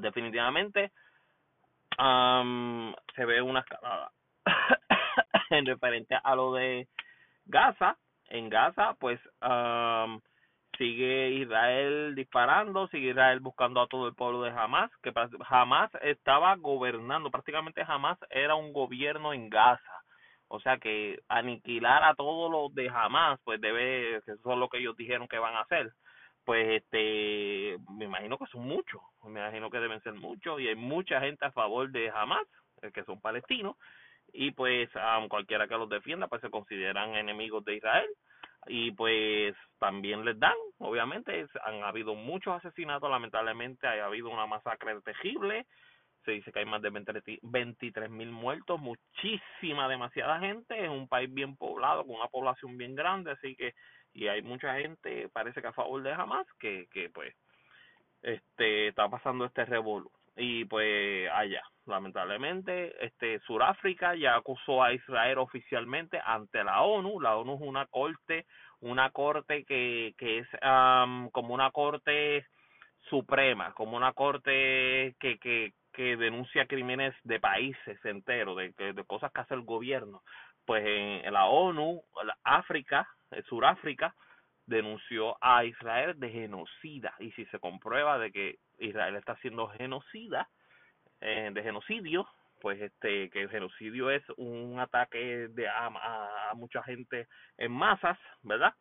Definitivamente 0.00 0.92
um, 1.98 2.94
se 3.14 3.26
ve 3.26 3.42
una 3.42 3.60
escalada 3.60 4.10
en 5.50 5.66
referente 5.66 6.18
a 6.24 6.34
lo 6.34 6.54
de 6.54 6.88
Gaza. 7.44 7.98
En 8.30 8.48
Gaza, 8.48 8.94
pues 8.98 9.20
um, 9.42 10.18
sigue 10.78 11.28
Israel 11.32 12.14
disparando, 12.14 12.88
sigue 12.88 13.10
Israel 13.10 13.40
buscando 13.40 13.82
a 13.82 13.88
todo 13.88 14.08
el 14.08 14.14
pueblo 14.14 14.40
de 14.40 14.52
Hamas, 14.52 14.90
que 15.02 15.12
jamás 15.44 15.90
estaba 16.00 16.56
gobernando, 16.56 17.30
prácticamente 17.30 17.84
jamás 17.84 18.18
era 18.30 18.54
un 18.54 18.72
gobierno 18.72 19.34
en 19.34 19.50
Gaza 19.50 20.03
o 20.54 20.60
sea 20.60 20.78
que 20.78 21.18
aniquilar 21.28 22.04
a 22.04 22.14
todos 22.14 22.50
los 22.50 22.74
de 22.74 22.88
jamás, 22.88 23.40
pues 23.44 23.60
debe, 23.60 24.22
que 24.24 24.32
eso 24.32 24.52
es 24.52 24.58
lo 24.58 24.68
que 24.68 24.78
ellos 24.78 24.96
dijeron 24.96 25.26
que 25.28 25.38
van 25.38 25.54
a 25.56 25.62
hacer. 25.62 25.92
pues 26.44 26.82
este 26.82 27.76
me 27.98 28.04
imagino 28.04 28.38
que 28.38 28.46
son 28.46 28.62
muchos, 28.66 29.00
me 29.24 29.40
imagino 29.40 29.70
que 29.70 29.80
deben 29.80 30.02
ser 30.02 30.14
muchos 30.14 30.60
y 30.60 30.68
hay 30.68 30.76
mucha 30.76 31.20
gente 31.20 31.44
a 31.44 31.52
favor 31.52 31.90
de 31.90 32.10
Hamas, 32.10 32.46
eh, 32.82 32.92
que 32.92 33.04
son 33.04 33.20
palestinos 33.20 33.76
y 34.32 34.52
pues 34.52 34.88
um, 34.94 35.28
cualquiera 35.28 35.66
que 35.66 35.76
los 35.76 35.88
defienda 35.88 36.28
pues 36.28 36.40
se 36.42 36.50
consideran 36.50 37.14
enemigos 37.16 37.64
de 37.64 37.76
Israel 37.76 38.08
y 38.66 38.92
pues 38.92 39.56
también 39.78 40.24
les 40.24 40.38
dan, 40.38 40.56
obviamente 40.78 41.46
han 41.64 41.82
habido 41.82 42.14
muchos 42.14 42.54
asesinatos, 42.54 43.10
lamentablemente 43.10 43.86
ha 43.86 44.06
habido 44.06 44.30
una 44.30 44.46
masacre 44.46 45.00
terrible, 45.02 45.66
se 46.24 46.32
dice 46.32 46.52
que 46.52 46.60
hay 46.60 46.64
más 46.64 46.82
de 46.82 46.90
23 47.42 48.10
mil 48.10 48.30
muertos, 48.30 48.80
muchísima, 48.80 49.88
demasiada 49.88 50.40
gente, 50.40 50.84
es 50.84 50.90
un 50.90 51.08
país 51.08 51.32
bien 51.32 51.56
poblado, 51.56 52.04
con 52.04 52.16
una 52.16 52.28
población 52.28 52.76
bien 52.76 52.94
grande, 52.94 53.32
así 53.32 53.54
que, 53.56 53.74
y 54.12 54.28
hay 54.28 54.42
mucha 54.42 54.74
gente, 54.76 55.28
parece 55.32 55.60
que 55.60 55.68
a 55.68 55.72
favor 55.72 56.02
de 56.02 56.12
Hamas, 56.12 56.46
que, 56.58 56.86
que 56.92 57.10
pues, 57.10 57.34
este, 58.22 58.88
está 58.88 59.08
pasando 59.08 59.44
este 59.44 59.64
revuelo. 59.64 60.10
Y 60.36 60.64
pues 60.64 61.30
allá, 61.32 61.62
lamentablemente, 61.86 62.92
este, 63.04 63.38
Suráfrica 63.40 64.16
ya 64.16 64.34
acusó 64.34 64.82
a 64.82 64.92
Israel 64.92 65.38
oficialmente 65.38 66.20
ante 66.24 66.64
la 66.64 66.82
ONU, 66.82 67.20
la 67.20 67.36
ONU 67.36 67.54
es 67.54 67.60
una 67.60 67.86
corte, 67.86 68.46
una 68.80 69.10
corte 69.10 69.64
que, 69.64 70.14
que 70.18 70.38
es 70.38 70.48
como 71.32 71.54
una 71.54 71.70
corte 71.70 72.46
suprema, 73.08 73.72
como 73.74 73.96
una 73.96 74.12
corte 74.12 75.14
que, 75.20 75.38
que, 75.38 75.72
que 75.94 76.16
denuncia 76.16 76.66
crímenes 76.66 77.14
de 77.22 77.40
países 77.40 78.04
enteros, 78.04 78.56
de, 78.56 78.92
de 78.92 79.04
cosas 79.04 79.32
que 79.32 79.40
hace 79.40 79.54
el 79.54 79.62
gobierno. 79.62 80.22
Pues 80.66 80.84
en 80.84 81.32
la 81.32 81.46
ONU, 81.46 82.02
la 82.24 82.36
África, 82.42 83.08
Suráfrica, 83.48 84.14
denunció 84.66 85.36
a 85.40 85.64
Israel 85.64 86.18
de 86.18 86.30
genocida 86.30 87.14
y 87.18 87.30
si 87.32 87.44
se 87.46 87.58
comprueba 87.58 88.18
de 88.18 88.32
que 88.32 88.58
Israel 88.78 89.16
está 89.16 89.32
haciendo 89.32 89.68
genocida, 89.68 90.48
eh, 91.20 91.50
de 91.52 91.62
genocidio, 91.62 92.26
pues 92.60 92.80
este 92.80 93.28
que 93.30 93.42
el 93.42 93.50
genocidio 93.50 94.10
es 94.10 94.22
un 94.36 94.78
ataque 94.80 95.48
de 95.48 95.68
a, 95.68 96.50
a 96.50 96.54
mucha 96.54 96.82
gente 96.82 97.28
en 97.58 97.72
masas, 97.72 98.18
¿verdad? 98.42 98.74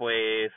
Pues 0.00 0.50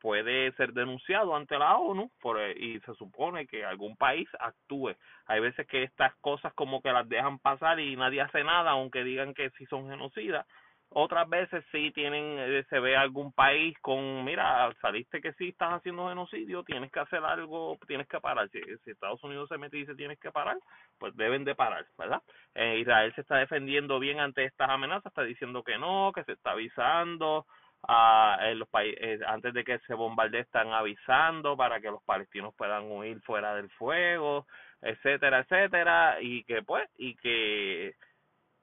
puede 0.00 0.52
ser 0.52 0.72
denunciado 0.74 1.34
ante 1.34 1.58
la 1.58 1.76
ONU 1.76 2.08
por, 2.20 2.38
y 2.56 2.78
se 2.86 2.94
supone 2.94 3.48
que 3.48 3.64
algún 3.64 3.96
país 3.96 4.28
actúe. 4.38 4.94
Hay 5.26 5.40
veces 5.40 5.66
que 5.66 5.82
estas 5.82 6.14
cosas 6.20 6.54
como 6.54 6.80
que 6.80 6.92
las 6.92 7.08
dejan 7.08 7.40
pasar 7.40 7.80
y 7.80 7.96
nadie 7.96 8.20
hace 8.20 8.44
nada, 8.44 8.70
aunque 8.70 9.02
digan 9.02 9.34
que 9.34 9.50
sí 9.58 9.66
son 9.66 9.90
genocidas. 9.90 10.46
Otras 10.90 11.28
veces 11.28 11.64
sí 11.72 11.90
tienen, 11.90 12.38
eh, 12.38 12.64
se 12.70 12.78
ve 12.78 12.96
algún 12.96 13.32
país 13.32 13.76
con, 13.80 14.24
mira, 14.24 14.72
saliste 14.80 15.20
que 15.20 15.32
sí 15.32 15.48
estás 15.48 15.72
haciendo 15.72 16.08
genocidio, 16.08 16.62
tienes 16.62 16.92
que 16.92 17.00
hacer 17.00 17.24
algo, 17.24 17.76
tienes 17.88 18.06
que 18.06 18.20
parar. 18.20 18.48
Si, 18.50 18.60
Estados 18.88 19.20
Unidos 19.24 19.48
se 19.48 19.58
mete 19.58 19.78
y 19.78 19.80
dice 19.80 19.96
tienes 19.96 20.20
que 20.20 20.30
parar, 20.30 20.58
pues 21.00 21.16
deben 21.16 21.44
de 21.44 21.56
parar, 21.56 21.84
¿verdad? 21.98 22.22
Eh, 22.54 22.78
Israel 22.78 23.12
se 23.16 23.22
está 23.22 23.38
defendiendo 23.38 23.98
bien 23.98 24.20
ante 24.20 24.44
estas 24.44 24.70
amenazas, 24.70 25.06
está 25.06 25.24
diciendo 25.24 25.64
que 25.64 25.76
no, 25.76 26.12
que 26.14 26.22
se 26.22 26.34
está 26.34 26.52
avisando, 26.52 27.46
a 27.88 28.38
en 28.42 28.58
los 28.58 28.68
países 28.68 28.98
eh, 29.00 29.18
antes 29.26 29.52
de 29.54 29.64
que 29.64 29.78
se 29.80 29.94
bombardee 29.94 30.40
están 30.40 30.72
avisando 30.72 31.56
para 31.56 31.80
que 31.80 31.90
los 31.90 32.02
palestinos 32.02 32.54
puedan 32.54 32.90
huir 32.90 33.20
fuera 33.22 33.54
del 33.54 33.70
fuego 33.70 34.46
etcétera 34.82 35.40
etcétera 35.40 36.16
y 36.20 36.44
que 36.44 36.62
pues 36.62 36.88
y 36.96 37.16
que 37.16 37.94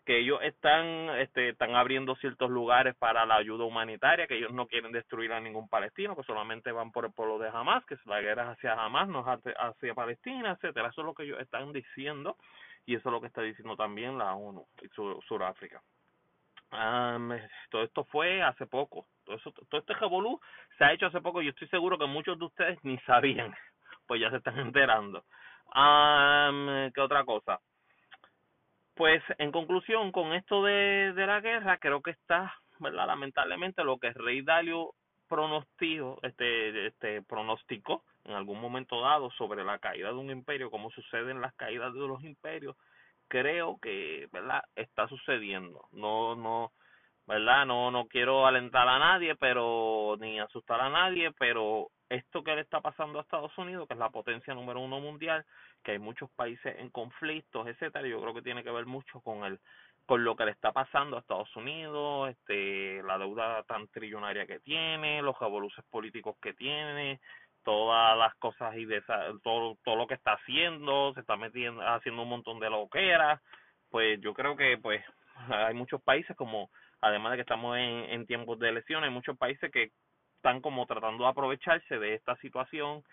que 0.05 0.19
ellos 0.19 0.39
están 0.41 1.09
este 1.19 1.49
están 1.49 1.75
abriendo 1.75 2.15
ciertos 2.15 2.49
lugares 2.49 2.95
para 2.95 3.25
la 3.25 3.35
ayuda 3.35 3.65
humanitaria 3.65 4.27
que 4.27 4.37
ellos 4.37 4.51
no 4.51 4.67
quieren 4.67 4.91
destruir 4.91 5.31
a 5.31 5.39
ningún 5.39 5.69
palestino 5.69 6.15
que 6.15 6.23
solamente 6.23 6.71
van 6.71 6.91
por 6.91 7.05
el 7.05 7.11
pueblo 7.11 7.37
de 7.37 7.49
Hamas 7.49 7.85
que 7.85 7.97
la 8.05 8.21
guerra 8.21 8.43
es 8.43 8.57
hacia 8.57 8.73
Hamas 8.73 9.07
no 9.07 9.23
hacia 9.23 9.93
Palestina 9.93 10.51
etcétera. 10.51 10.89
Eso 10.89 11.01
es 11.01 11.05
lo 11.05 11.13
que 11.13 11.23
ellos 11.23 11.39
están 11.39 11.71
diciendo 11.71 12.37
y 12.85 12.95
eso 12.95 13.09
es 13.09 13.13
lo 13.13 13.21
que 13.21 13.27
está 13.27 13.41
diciendo 13.41 13.75
también 13.75 14.17
la 14.17 14.33
ONU 14.33 14.65
y 14.81 14.87
Sudáfrica 15.27 15.81
Um, 16.71 17.31
todo 17.69 17.83
esto 17.83 18.05
fue 18.05 18.41
hace 18.41 18.65
poco. 18.65 19.05
Todo, 19.25 19.35
eso, 19.35 19.51
todo 19.69 19.81
este 19.81 19.93
revolú 19.93 20.39
se 20.77 20.85
ha 20.85 20.93
hecho 20.93 21.07
hace 21.07 21.21
poco 21.21 21.41
yo 21.41 21.49
estoy 21.49 21.67
seguro 21.67 21.97
que 21.97 22.05
muchos 22.05 22.39
de 22.39 22.45
ustedes 22.45 22.79
ni 22.83 22.97
sabían. 22.99 23.53
Pues 24.07 24.19
ya 24.19 24.29
se 24.29 24.37
están 24.37 24.59
enterando. 24.59 25.23
Um, 25.73 26.91
¿Qué 26.91 26.99
otra 26.99 27.23
cosa? 27.23 27.61
Pues 28.93 29.23
en 29.37 29.53
conclusión, 29.53 30.11
con 30.11 30.33
esto 30.33 30.63
de, 30.65 31.13
de 31.13 31.25
la 31.25 31.39
guerra, 31.39 31.77
creo 31.77 32.01
que 32.01 32.11
está, 32.11 32.53
¿verdad? 32.79 33.07
Lamentablemente 33.07 33.85
lo 33.85 33.99
que 33.99 34.07
el 34.07 34.15
rey 34.15 34.41
Dalio 34.41 34.95
pronosticó, 35.29 36.19
este, 36.23 36.87
este, 36.87 37.21
pronosticó 37.21 38.03
en 38.25 38.33
algún 38.33 38.59
momento 38.59 38.99
dado 38.99 39.31
sobre 39.31 39.63
la 39.63 39.79
caída 39.79 40.09
de 40.09 40.15
un 40.15 40.29
imperio, 40.29 40.69
como 40.69 40.91
sucede 40.91 41.31
en 41.31 41.39
las 41.39 41.53
caídas 41.55 41.93
de 41.93 42.01
los 42.01 42.21
imperios, 42.23 42.75
creo 43.31 43.79
que, 43.81 44.27
¿verdad? 44.33 44.61
Está 44.75 45.07
sucediendo. 45.07 45.87
No, 45.93 46.35
no, 46.35 46.73
¿verdad? 47.25 47.65
No, 47.65 47.89
no 47.89 48.07
quiero 48.07 48.45
alentar 48.45 48.89
a 48.89 48.99
nadie, 48.99 49.35
pero, 49.37 50.17
ni 50.19 50.37
asustar 50.37 50.81
a 50.81 50.89
nadie, 50.89 51.31
pero 51.39 51.87
esto 52.09 52.43
que 52.43 52.53
le 52.53 52.61
está 52.61 52.81
pasando 52.81 53.17
a 53.17 53.21
Estados 53.21 53.57
Unidos, 53.57 53.87
que 53.87 53.93
es 53.93 53.99
la 53.99 54.09
potencia 54.09 54.53
número 54.53 54.81
uno 54.81 54.99
mundial, 54.99 55.45
que 55.81 55.93
hay 55.93 55.99
muchos 55.99 56.29
países 56.31 56.75
en 56.77 56.89
conflictos, 56.89 57.67
etcétera, 57.67 58.05
yo 58.05 58.19
creo 58.19 58.33
que 58.33 58.41
tiene 58.41 58.65
que 58.65 58.71
ver 58.71 58.85
mucho 58.85 59.21
con 59.21 59.45
el 59.45 59.59
con 60.05 60.25
lo 60.25 60.35
que 60.35 60.43
le 60.45 60.51
está 60.51 60.73
pasando 60.73 61.15
a 61.15 61.19
Estados 61.21 61.55
Unidos, 61.55 62.31
este, 62.31 63.01
la 63.03 63.17
deuda 63.17 63.63
tan 63.63 63.87
trillonaria 63.87 64.45
que 64.45 64.59
tiene, 64.59 65.21
los 65.21 65.39
revoluciones 65.39 65.89
políticos 65.89 66.35
que 66.41 66.53
tiene, 66.53 67.21
todas 67.63 68.17
las 68.17 68.35
cosas 68.35 68.75
y 68.75 68.85
de 68.85 69.01
todo 69.43 69.77
todo 69.83 69.95
lo 69.95 70.07
que 70.07 70.15
está 70.15 70.33
haciendo 70.33 71.13
se 71.13 71.21
está 71.21 71.35
metiendo 71.37 71.81
haciendo 71.87 72.23
un 72.23 72.29
montón 72.29 72.59
de 72.59 72.69
loqueras 72.69 73.39
pues 73.89 74.19
yo 74.21 74.33
creo 74.33 74.55
que 74.55 74.77
pues 74.77 75.03
hay 75.49 75.73
muchos 75.73 76.01
países 76.01 76.35
como 76.35 76.69
además 77.01 77.31
de 77.31 77.37
que 77.37 77.41
estamos 77.41 77.77
en, 77.77 78.09
en 78.09 78.25
tiempos 78.25 78.59
de 78.59 78.69
elecciones 78.69 79.07
hay 79.07 79.13
muchos 79.13 79.37
países 79.37 79.71
que 79.71 79.91
están 80.37 80.59
como 80.59 80.87
tratando 80.87 81.23
de 81.23 81.29
aprovecharse 81.29 81.99
de 81.99 82.15
esta 82.15 82.35
situación 82.37 83.03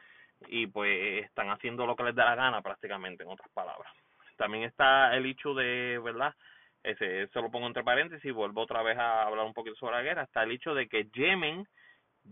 y 0.46 0.66
pues 0.66 1.24
están 1.24 1.50
haciendo 1.50 1.86
lo 1.86 1.94
que 1.94 2.04
les 2.04 2.14
da 2.14 2.24
la 2.24 2.34
gana 2.36 2.62
prácticamente 2.62 3.22
en 3.24 3.28
otras 3.28 3.50
palabras. 3.50 3.92
También 4.36 4.64
está 4.64 5.14
el 5.14 5.26
hecho 5.26 5.52
de 5.52 5.98
verdad 6.02 6.34
ese 6.82 7.24
eso 7.24 7.42
lo 7.42 7.50
pongo 7.50 7.66
entre 7.66 7.84
paréntesis 7.84 8.24
y 8.24 8.30
vuelvo 8.30 8.62
otra 8.62 8.82
vez 8.82 8.96
a 8.96 9.24
hablar 9.24 9.44
un 9.44 9.52
poquito 9.52 9.76
sobre 9.76 9.96
la 9.96 10.02
guerra. 10.02 10.22
Está 10.22 10.44
el 10.44 10.52
hecho 10.52 10.74
de 10.74 10.88
que 10.88 11.08
Yemen 11.12 11.66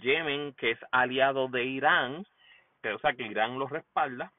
Yemen, 0.01 0.55
que 0.55 0.73
es 0.73 0.79
aliado 0.91 1.49
de 1.49 1.65
Irán, 1.65 2.27
que, 2.83 2.93
o 2.93 2.99
sea 2.99 3.15
que 3.15 3.25
Irán 3.25 3.59
lo 3.59 3.67
respalda, 3.67 4.33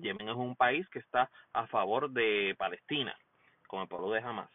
Yemen 0.00 0.28
es 0.28 0.34
un 0.34 0.56
país 0.56 0.88
que 0.88 0.98
está 0.98 1.30
a 1.52 1.66
favor 1.66 2.10
de 2.10 2.54
Palestina, 2.58 3.16
con 3.66 3.82
el 3.82 3.88
pueblo 3.88 4.10
de 4.10 4.20
Hamas. 4.20 4.50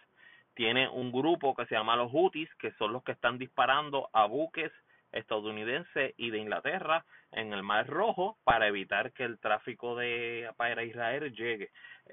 Tiene 0.53 0.89
un 0.89 1.11
grupo 1.11 1.55
que 1.55 1.65
se 1.67 1.75
llama 1.75 1.95
los 1.95 2.11
Houthis, 2.11 2.53
que 2.55 2.71
son 2.73 2.91
los 2.91 3.03
que 3.03 3.13
están 3.13 3.37
disparando 3.37 4.09
a 4.11 4.25
buques 4.25 4.71
estadounidenses 5.11 6.13
y 6.17 6.29
de 6.29 6.37
Inglaterra 6.37 7.03
en 7.31 7.53
el 7.53 7.63
Mar 7.63 7.87
Rojo 7.87 8.37
para 8.43 8.67
evitar 8.67 9.11
que 9.13 9.23
el 9.23 9.39
tráfico 9.39 9.95
de 9.95 10.51
para 10.57 10.83
Israel 10.83 11.33
llegue. 11.33 11.71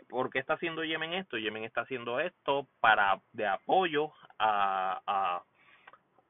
¿Por 0.09 0.31
qué 0.31 0.39
está 0.39 0.55
haciendo 0.55 0.85
Yemen 0.85 1.13
esto? 1.15 1.37
Yemen 1.37 1.65
está 1.65 1.83
haciendo 1.83 2.21
esto 2.21 2.69
para 2.81 3.21
de 3.33 3.47
apoyo 3.47 4.13
a, 4.39 5.03
a, 5.07 5.43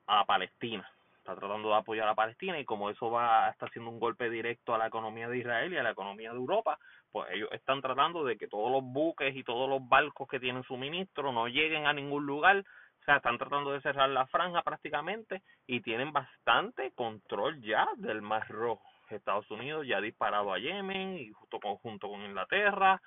a 0.06 0.24
Palestina 0.24 0.90
está 1.26 1.40
tratando 1.40 1.70
de 1.70 1.74
apoyar 1.74 2.08
a 2.08 2.14
Palestina 2.14 2.58
y 2.60 2.64
como 2.64 2.88
eso 2.88 3.10
va 3.10 3.50
está 3.50 3.66
haciendo 3.66 3.90
un 3.90 3.98
golpe 3.98 4.30
directo 4.30 4.74
a 4.74 4.78
la 4.78 4.86
economía 4.86 5.28
de 5.28 5.38
Israel 5.38 5.72
y 5.72 5.76
a 5.76 5.82
la 5.82 5.90
economía 5.90 6.30
de 6.30 6.36
Europa, 6.36 6.78
pues 7.10 7.28
ellos 7.32 7.48
están 7.50 7.82
tratando 7.82 8.24
de 8.24 8.38
que 8.38 8.46
todos 8.46 8.70
los 8.70 8.84
buques 8.84 9.34
y 9.34 9.42
todos 9.42 9.68
los 9.68 9.86
barcos 9.88 10.28
que 10.28 10.38
tienen 10.38 10.62
suministro 10.62 11.32
no 11.32 11.48
lleguen 11.48 11.86
a 11.86 11.92
ningún 11.92 12.24
lugar, 12.24 12.58
o 12.58 13.04
sea, 13.04 13.16
están 13.16 13.38
tratando 13.38 13.72
de 13.72 13.80
cerrar 13.80 14.08
la 14.08 14.26
franja 14.28 14.62
prácticamente 14.62 15.42
y 15.66 15.80
tienen 15.80 16.12
bastante 16.12 16.92
control 16.92 17.60
ya 17.60 17.88
del 17.96 18.22
Mar 18.22 18.46
Rojo. 18.48 18.86
Estados 19.10 19.50
Unidos 19.50 19.86
ya 19.86 19.98
ha 19.98 20.00
disparado 20.00 20.52
a 20.52 20.58
Yemen 20.58 21.18
y 21.18 21.30
justo 21.30 21.58
con, 21.58 21.76
junto 21.76 22.08
con 22.08 22.22
Inglaterra 22.22 23.00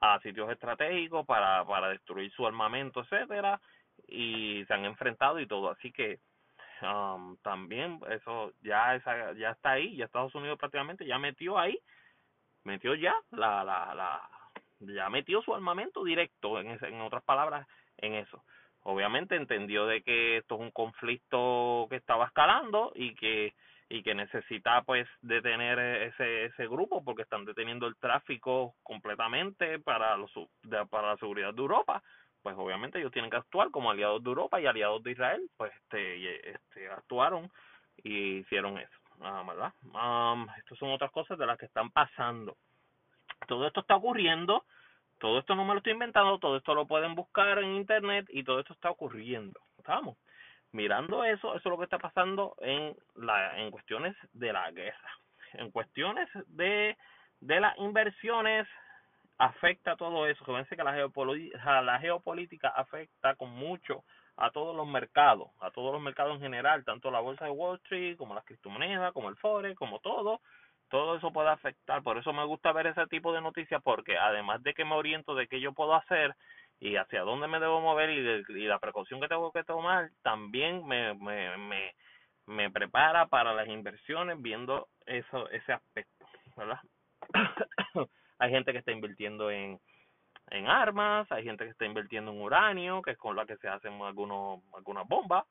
a 0.00 0.20
sitios 0.20 0.50
estratégicos 0.50 1.24
para, 1.26 1.64
para 1.64 1.88
destruir 1.88 2.30
su 2.32 2.46
armamento, 2.46 3.00
etcétera, 3.00 3.60
y 4.08 4.64
se 4.66 4.74
han 4.74 4.84
enfrentado 4.84 5.40
y 5.40 5.46
todo, 5.46 5.70
así 5.70 5.92
que 5.92 6.20
um, 6.82 7.36
también 7.38 8.00
eso 8.10 8.52
ya 8.62 8.94
esa, 8.94 9.32
ya 9.34 9.50
está 9.50 9.72
ahí 9.72 9.96
ya 9.96 10.04
Estados 10.06 10.34
Unidos 10.34 10.58
prácticamente 10.58 11.06
ya 11.06 11.18
metió 11.18 11.58
ahí 11.58 11.78
metió 12.64 12.94
ya 12.94 13.14
la 13.30 13.64
la 13.64 13.94
la 13.94 14.22
ya 14.80 15.08
metió 15.08 15.42
su 15.42 15.54
armamento 15.54 16.04
directo 16.04 16.58
en 16.60 16.70
ese, 16.70 16.88
en 16.88 17.00
otras 17.00 17.22
palabras 17.22 17.66
en 17.98 18.14
eso. 18.14 18.42
Obviamente 18.84 19.36
entendió 19.36 19.86
de 19.86 20.02
que 20.02 20.38
esto 20.38 20.56
es 20.56 20.60
un 20.60 20.70
conflicto 20.72 21.86
que 21.88 21.96
estaba 21.96 22.26
escalando 22.26 22.92
y 22.94 23.14
que 23.14 23.54
y 23.88 24.02
que 24.02 24.14
necesita 24.14 24.82
pues 24.82 25.06
detener 25.20 25.78
ese 25.78 26.46
ese 26.46 26.66
grupo 26.66 27.04
porque 27.04 27.22
están 27.22 27.44
deteniendo 27.44 27.86
el 27.86 27.96
tráfico 27.96 28.74
completamente 28.82 29.78
para 29.78 30.16
los 30.16 30.30
para 30.90 31.10
la 31.10 31.16
seguridad 31.18 31.52
de 31.54 31.60
Europa 31.60 32.02
pues 32.42 32.56
obviamente 32.58 32.98
ellos 32.98 33.12
tienen 33.12 33.30
que 33.30 33.36
actuar 33.36 33.70
como 33.70 33.90
aliados 33.90 34.22
de 34.22 34.28
Europa 34.28 34.60
y 34.60 34.66
aliados 34.66 35.02
de 35.02 35.12
Israel, 35.12 35.48
pues 35.56 35.72
este, 35.82 36.50
este 36.50 36.88
actuaron 36.90 37.50
y 38.02 38.38
hicieron 38.38 38.78
eso. 38.78 39.02
¿verdad? 39.18 39.72
Estas 40.58 40.78
son 40.78 40.90
otras 40.90 41.10
cosas 41.10 41.38
de 41.38 41.46
las 41.46 41.58
que 41.58 41.66
están 41.66 41.90
pasando. 41.90 42.56
Todo 43.46 43.66
esto 43.66 43.80
está 43.80 43.96
ocurriendo, 43.96 44.64
todo 45.18 45.38
esto 45.38 45.54
no 45.54 45.64
me 45.64 45.72
lo 45.72 45.78
estoy 45.78 45.92
inventando, 45.92 46.38
todo 46.38 46.56
esto 46.56 46.74
lo 46.74 46.86
pueden 46.86 47.14
buscar 47.14 47.58
en 47.58 47.76
internet 47.76 48.26
y 48.30 48.44
todo 48.44 48.60
esto 48.60 48.72
está 48.72 48.90
ocurriendo. 48.90 49.60
¿Estamos? 49.78 50.16
Mirando 50.72 51.24
eso, 51.24 51.54
eso 51.54 51.56
es 51.56 51.64
lo 51.64 51.78
que 51.78 51.84
está 51.84 51.98
pasando 51.98 52.56
en 52.60 52.96
la 53.16 53.58
en 53.60 53.70
cuestiones 53.70 54.16
de 54.32 54.52
la 54.52 54.70
guerra. 54.70 55.10
En 55.54 55.70
cuestiones 55.70 56.28
de 56.46 56.96
de 57.40 57.60
las 57.60 57.76
inversiones 57.78 58.66
afecta 59.42 59.96
todo 59.96 60.26
eso. 60.26 60.44
Que 60.44 60.76
que 60.76 60.84
la 60.84 60.94
geopolítica, 60.94 61.82
la 61.82 61.98
geopolítica 61.98 62.68
afecta 62.68 63.34
con 63.34 63.50
mucho 63.50 64.04
a 64.36 64.50
todos 64.50 64.74
los 64.74 64.86
mercados, 64.86 65.50
a 65.60 65.70
todos 65.70 65.92
los 65.92 66.00
mercados 66.00 66.36
en 66.36 66.40
general, 66.42 66.84
tanto 66.84 67.10
la 67.10 67.20
bolsa 67.20 67.44
de 67.44 67.50
Wall 67.50 67.76
Street 67.78 68.16
como 68.16 68.34
las 68.34 68.44
criptomonedas, 68.44 69.12
como 69.12 69.28
el 69.28 69.36
Forex, 69.36 69.76
como 69.76 69.98
todo. 69.98 70.40
Todo 70.88 71.16
eso 71.16 71.32
puede 71.32 71.48
afectar. 71.48 72.02
Por 72.02 72.18
eso 72.18 72.32
me 72.32 72.44
gusta 72.44 72.72
ver 72.72 72.86
ese 72.86 73.06
tipo 73.06 73.32
de 73.32 73.40
noticias 73.40 73.82
porque 73.82 74.16
además 74.16 74.62
de 74.62 74.74
que 74.74 74.84
me 74.84 74.94
oriento 74.94 75.34
de 75.34 75.48
qué 75.48 75.60
yo 75.60 75.72
puedo 75.72 75.94
hacer 75.94 76.34
y 76.80 76.96
hacia 76.96 77.22
dónde 77.22 77.48
me 77.48 77.60
debo 77.60 77.80
mover 77.80 78.10
y, 78.10 78.18
y 78.60 78.66
la 78.66 78.78
precaución 78.78 79.20
que 79.20 79.28
tengo 79.28 79.52
que 79.52 79.64
tomar, 79.64 80.10
también 80.22 80.86
me, 80.86 81.14
me, 81.14 81.56
me, 81.56 81.94
me 82.46 82.70
prepara 82.70 83.26
para 83.26 83.54
las 83.54 83.68
inversiones 83.68 84.40
viendo 84.40 84.88
eso 85.06 85.48
ese 85.50 85.72
aspecto, 85.72 86.26
¿verdad? 86.56 86.80
hay 88.42 88.50
gente 88.50 88.72
que 88.72 88.78
está 88.78 88.90
invirtiendo 88.90 89.52
en, 89.52 89.78
en 90.50 90.66
armas, 90.66 91.30
hay 91.30 91.44
gente 91.44 91.64
que 91.64 91.70
está 91.70 91.86
invirtiendo 91.86 92.32
en 92.32 92.40
uranio, 92.40 93.00
que 93.00 93.12
es 93.12 93.18
con 93.18 93.36
la 93.36 93.46
que 93.46 93.56
se 93.58 93.68
hacen 93.68 94.02
algunos 94.02 94.60
algunas 94.74 95.06
bombas, 95.06 95.44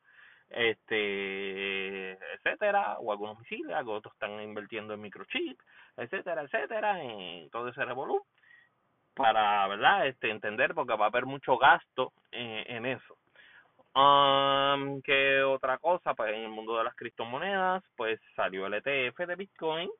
este 0.50 2.12
etcétera, 2.34 2.98
o 2.98 3.10
algunos 3.10 3.38
misiles, 3.38 3.74
otros 3.86 4.12
están 4.12 4.38
invirtiendo 4.42 4.92
en 4.92 5.00
microchips, 5.00 5.64
etcétera, 5.96 6.42
etcétera, 6.42 7.02
en 7.02 7.48
todo 7.48 7.68
ese 7.68 7.82
revolú 7.82 8.22
para, 9.14 9.66
¿verdad? 9.68 10.06
Este 10.06 10.30
entender 10.30 10.74
porque 10.74 10.94
va 10.94 11.06
a 11.06 11.08
haber 11.08 11.24
mucho 11.24 11.56
gasto 11.56 12.12
en, 12.30 12.84
eso. 12.84 13.16
Um, 13.94 15.00
que 15.00 15.42
otra 15.42 15.78
cosa, 15.78 16.12
pues 16.12 16.34
en 16.34 16.42
el 16.42 16.50
mundo 16.50 16.76
de 16.76 16.84
las 16.84 16.94
criptomonedas, 16.94 17.82
pues 17.96 18.20
salió 18.36 18.66
el 18.66 18.74
ETF 18.74 19.18
de 19.26 19.36
Bitcoin, 19.36 19.90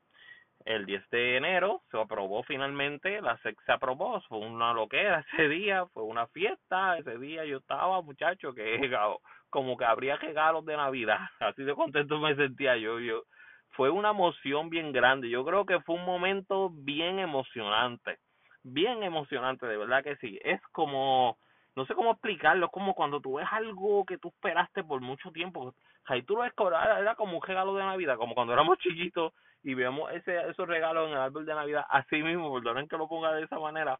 el 0.64 0.86
10 0.86 1.10
de 1.10 1.36
enero 1.36 1.82
se 1.90 2.00
aprobó 2.00 2.42
finalmente, 2.44 3.20
la 3.20 3.36
SEC 3.38 3.56
se 3.64 3.72
aprobó, 3.72 4.20
fue 4.22 4.38
una 4.38 4.72
loquera 4.72 5.24
ese 5.32 5.48
día, 5.48 5.86
fue 5.92 6.02
una 6.02 6.26
fiesta, 6.28 6.98
ese 6.98 7.18
día 7.18 7.44
yo 7.44 7.58
estaba, 7.58 8.00
muchacho, 8.02 8.54
que 8.54 8.78
como 9.50 9.76
que 9.76 9.84
habría 9.84 10.16
regalos 10.16 10.64
de 10.64 10.76
Navidad, 10.76 11.20
así 11.40 11.62
de 11.62 11.74
contento 11.74 12.18
me 12.18 12.34
sentía 12.34 12.76
yo, 12.76 13.00
yo, 13.00 13.22
fue 13.70 13.90
una 13.90 14.10
emoción 14.10 14.70
bien 14.70 14.92
grande, 14.92 15.28
yo 15.30 15.44
creo 15.44 15.64
que 15.64 15.80
fue 15.80 15.96
un 15.96 16.04
momento 16.04 16.70
bien 16.70 17.18
emocionante, 17.18 18.18
bien 18.62 19.02
emocionante, 19.02 19.66
de 19.66 19.76
verdad 19.76 20.04
que 20.04 20.16
sí, 20.16 20.38
es 20.44 20.60
como, 20.72 21.38
no 21.74 21.86
sé 21.86 21.94
cómo 21.94 22.12
explicarlo, 22.12 22.66
es 22.66 22.72
como 22.72 22.94
cuando 22.94 23.20
tú 23.20 23.34
ves 23.34 23.46
algo 23.50 24.04
que 24.04 24.18
tú 24.18 24.28
esperaste 24.28 24.84
por 24.84 25.00
mucho 25.00 25.30
tiempo, 25.32 25.74
ahí 26.06 26.22
tú 26.22 26.36
lo 26.36 26.42
ves, 26.42 26.52
era 26.56 27.14
como 27.14 27.38
un 27.38 27.42
regalo 27.42 27.74
de 27.74 27.82
Navidad, 27.82 28.16
como 28.16 28.34
cuando 28.34 28.52
éramos 28.52 28.78
chiquitos, 28.78 29.32
y 29.62 29.74
vemos 29.74 30.12
ese, 30.12 30.48
esos 30.48 30.68
regalos 30.68 31.08
en 31.08 31.14
el 31.14 31.20
árbol 31.20 31.46
de 31.46 31.54
Navidad, 31.54 31.84
así 31.88 32.22
mismo, 32.22 32.52
perdonen 32.52 32.88
que 32.88 32.96
lo 32.96 33.08
ponga 33.08 33.32
de 33.32 33.44
esa 33.44 33.58
manera, 33.58 33.98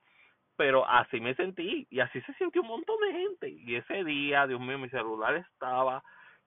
pero 0.57 0.87
así 0.87 1.21
me 1.21 1.35
sentí 1.35 1.87
y 1.91 2.01
así 2.01 2.21
se 2.23 2.35
sintió 2.35 2.63
un 2.63 2.69
montón 2.69 2.97
de 3.01 3.13
gente. 3.13 3.49
Y 3.49 3.77
ese 3.77 4.05
día, 4.05 4.47
Dios 4.47 4.61
mío, 4.61 4.79
mi 4.79 4.89
celular 4.89 5.35
estaba 5.37 6.03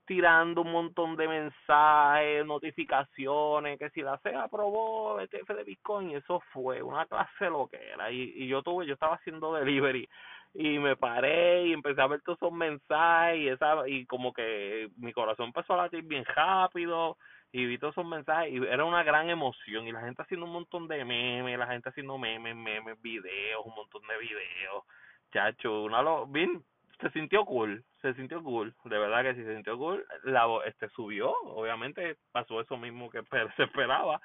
tirando 0.06 0.62
un 0.62 0.72
montón 0.72 1.16
de 1.16 1.28
mensajes, 1.28 2.46
notificaciones, 2.46 3.80
que 3.80 3.90
si 3.90 4.02
la 4.02 4.20
CEA 4.20 4.44
aprobó 4.44 5.20
el 5.20 5.28
jefe 5.30 5.54
de 5.56 5.64
Bitcoin, 5.64 6.12
eso 6.12 6.42
fue 6.54 6.84
una 6.84 7.06
clase 7.08 7.50
lo 7.50 7.68
que 7.68 7.78
era. 7.78 8.12
Y, 8.12 8.34
y 8.36 8.48
yo 8.48 8.62
tuve, 8.62 8.86
yo 8.86 8.94
estaba 8.94 9.16
haciendo 9.16 9.54
delivery 9.54 10.08
y 10.54 10.80
me 10.80 10.96
paré 10.96 11.68
y 11.68 11.74
empecé 11.74 12.02
a 12.02 12.08
ver 12.08 12.22
todos 12.22 12.38
esos 12.38 12.54
mensajes 12.54 13.40
y, 13.40 13.48
esa, 13.50 13.88
y 13.88 14.06
como 14.06 14.32
que 14.32 14.90
mi 14.98 15.12
corazón 15.12 15.48
empezó 15.48 15.74
a 15.74 15.84
latir 15.84 16.04
bien 16.04 16.24
rápido 16.24 17.18
y 17.56 17.66
vi 17.66 17.78
todos 17.78 17.94
esos 17.94 18.06
mensajes 18.06 18.52
y 18.52 18.58
era 18.58 18.84
una 18.84 19.02
gran 19.04 19.30
emoción 19.30 19.88
y 19.88 19.94
la 19.94 20.02
gente 20.02 20.22
haciendo 20.22 20.46
un 20.46 20.52
montón 20.52 20.90
de 20.90 21.06
memes, 21.06 21.58
la 21.58 21.68
gente 21.68 21.88
haciendo 21.88 22.18
memes, 22.18 22.54
memes, 22.54 23.02
videos, 23.02 23.66
un 23.66 23.74
montón 23.74 24.02
de 24.02 24.18
videos, 24.18 24.84
chacho, 25.32 25.84
una 25.84 26.02
lo, 26.02 26.28
bien, 26.28 26.62
se 27.00 27.10
sintió 27.12 27.46
cool, 27.46 27.82
se 28.02 28.14
sintió 28.16 28.44
cool, 28.44 28.76
de 28.84 28.98
verdad 28.98 29.24
que 29.24 29.36
sí 29.36 29.44
se 29.46 29.56
sintió 29.56 29.78
cool, 29.78 30.06
la 30.26 30.46
este 30.66 30.90
subió, 30.90 31.34
obviamente 31.46 32.18
pasó 32.34 32.60
eso 32.60 32.76
mismo 32.76 33.10
que 33.10 33.24
se 33.56 33.64
esperaba, 33.64 34.20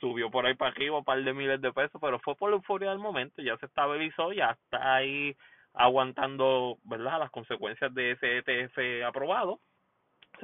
subió 0.00 0.28
por 0.28 0.44
ahí 0.44 0.54
para 0.54 0.72
arriba 0.72 0.98
un 0.98 1.04
par 1.04 1.22
de 1.22 1.32
miles 1.32 1.60
de 1.60 1.72
pesos, 1.72 2.00
pero 2.00 2.18
fue 2.18 2.34
por 2.34 2.50
la 2.50 2.56
euforia 2.56 2.90
del 2.90 2.98
momento, 2.98 3.42
ya 3.42 3.56
se 3.58 3.66
estabilizó, 3.66 4.32
ya 4.32 4.50
está 4.50 4.96
ahí 4.96 5.36
aguantando, 5.72 6.78
¿verdad?, 6.82 7.20
las 7.20 7.30
consecuencias 7.30 7.94
de 7.94 8.10
ese 8.10 8.38
ETF 8.38 9.06
aprobado 9.06 9.60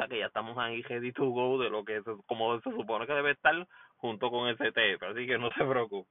que 0.07 0.19
ya 0.19 0.27
estamos 0.27 0.57
ahí 0.59 0.83
ready 0.83 1.13
to 1.13 1.25
go 1.31 1.59
de 1.59 1.71
lo 1.71 1.85
que 1.85 2.03
como 2.27 2.61
se 2.61 2.71
supone 2.71 3.07
que 3.07 3.15
debe 3.15 3.33
estar 3.33 3.67
junto 3.97 4.31
con 4.31 4.49
ese 4.49 4.71
TF, 4.71 5.03
así 5.03 5.27
que 5.27 5.39
no 5.39 5.51
se 5.51 5.65
preocupe. 5.65 6.11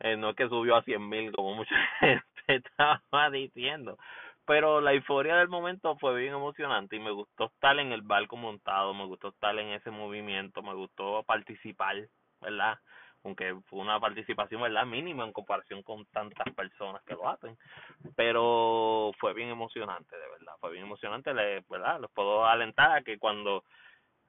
Eh, 0.00 0.16
no 0.16 0.30
es 0.30 0.36
que 0.36 0.48
subió 0.48 0.76
a 0.76 0.82
100 0.82 1.08
mil 1.08 1.32
como 1.32 1.54
mucha 1.54 1.74
gente 2.00 2.24
estaba 2.46 3.30
diciendo, 3.30 3.96
pero 4.44 4.80
la 4.80 4.92
euforia 4.92 5.36
del 5.36 5.48
momento 5.48 5.96
fue 5.96 6.20
bien 6.20 6.34
emocionante 6.34 6.96
y 6.96 7.00
me 7.00 7.10
gustó 7.10 7.46
estar 7.46 7.78
en 7.78 7.92
el 7.92 8.02
barco 8.02 8.36
montado, 8.36 8.92
me 8.94 9.06
gustó 9.06 9.28
estar 9.28 9.56
en 9.58 9.68
ese 9.68 9.90
movimiento, 9.90 10.62
me 10.62 10.74
gustó 10.74 11.22
participar, 11.22 12.08
¿verdad? 12.40 12.78
Aunque 13.24 13.54
fue 13.66 13.80
una 13.80 14.00
participación 14.00 14.62
verdad 14.62 14.86
mínima 14.86 15.24
en 15.24 15.32
comparación 15.32 15.82
con 15.82 16.04
tantas 16.06 16.52
personas 16.54 17.02
que 17.04 17.14
lo 17.14 17.28
hacen. 17.28 17.56
Pero 18.16 19.12
fue 19.18 19.32
bien 19.34 19.48
emocionante 19.48 20.16
de 20.16 20.28
verdad. 20.28 20.52
Fue 20.60 20.72
bien 20.72 20.84
emocionante 20.84 21.32
le, 21.32 21.60
verdad 21.68 22.00
les 22.00 22.10
puedo 22.10 22.44
alentar 22.46 22.92
a 22.92 23.02
que 23.02 23.18
cuando 23.18 23.64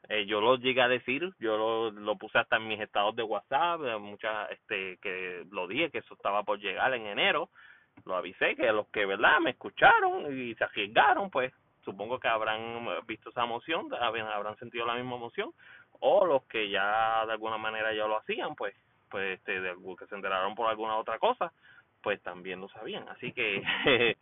eh, 0.09 0.25
yo 0.25 0.41
lo 0.41 0.57
llegué 0.57 0.81
a 0.81 0.87
decir 0.87 1.33
yo 1.39 1.57
lo, 1.57 1.91
lo 1.91 2.17
puse 2.17 2.37
hasta 2.37 2.57
en 2.57 2.67
mis 2.67 2.79
estados 2.79 3.15
de 3.15 3.23
WhatsApp 3.23 3.79
muchas 3.99 4.51
este 4.51 4.97
que 4.97 5.45
lo 5.49 5.65
dije 5.67 5.91
que 5.91 5.99
eso 5.99 6.13
estaba 6.13 6.43
por 6.43 6.59
llegar 6.59 6.93
en 6.93 7.07
enero. 7.07 7.49
Lo 8.05 8.15
avisé 8.15 8.55
que 8.55 8.71
los 8.71 8.87
que 8.89 9.05
verdad 9.05 9.39
me 9.39 9.51
escucharon 9.51 10.37
y 10.37 10.55
se 10.55 10.63
arriesgaron 10.63 11.29
pues 11.29 11.53
supongo 11.83 12.19
que 12.19 12.27
habrán 12.27 12.87
visto 13.05 13.29
esa 13.29 13.43
emoción 13.43 13.93
habrán 13.93 14.57
sentido 14.57 14.85
la 14.85 14.95
misma 14.95 15.15
emoción 15.15 15.51
o 16.05 16.25
los 16.25 16.43
que 16.43 16.69
ya 16.69 17.25
de 17.25 17.31
alguna 17.31 17.57
manera 17.57 17.93
ya 17.93 18.05
lo 18.05 18.17
hacían, 18.17 18.55
pues, 18.55 18.75
pues 19.09 19.39
este, 19.39 19.61
de, 19.61 19.73
que 19.97 20.05
se 20.07 20.15
enteraron 20.15 20.53
por 20.53 20.69
alguna 20.69 20.97
otra 20.97 21.17
cosa, 21.17 21.53
pues 22.01 22.21
también 22.21 22.59
lo 22.59 22.67
sabían. 22.69 23.07
Así 23.07 23.31
que 23.31 23.63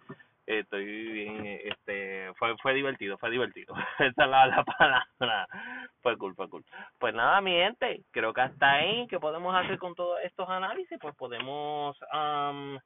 estoy 0.45 0.85
bien, 0.85 1.59
este, 1.63 2.31
fue, 2.35 2.55
fue 2.59 2.75
divertido, 2.75 3.17
fue 3.17 3.31
divertido. 3.31 3.73
Esa 3.99 4.23
es 4.23 4.29
la, 4.29 4.45
la 4.45 4.63
palabra. 4.63 5.47
Fue 6.03 6.15
cool, 6.19 6.35
fue 6.35 6.47
cool. 6.49 6.63
Pues 6.99 7.15
nada, 7.15 7.41
mi 7.41 7.53
gente, 7.53 8.03
creo 8.11 8.31
que 8.31 8.41
hasta 8.41 8.73
ahí, 8.73 9.07
¿qué 9.07 9.19
podemos 9.19 9.55
hacer 9.55 9.79
con 9.79 9.95
todos 9.95 10.19
estos 10.23 10.47
análisis? 10.47 10.99
Pues 11.01 11.15
podemos, 11.15 11.97
um, 12.13 12.77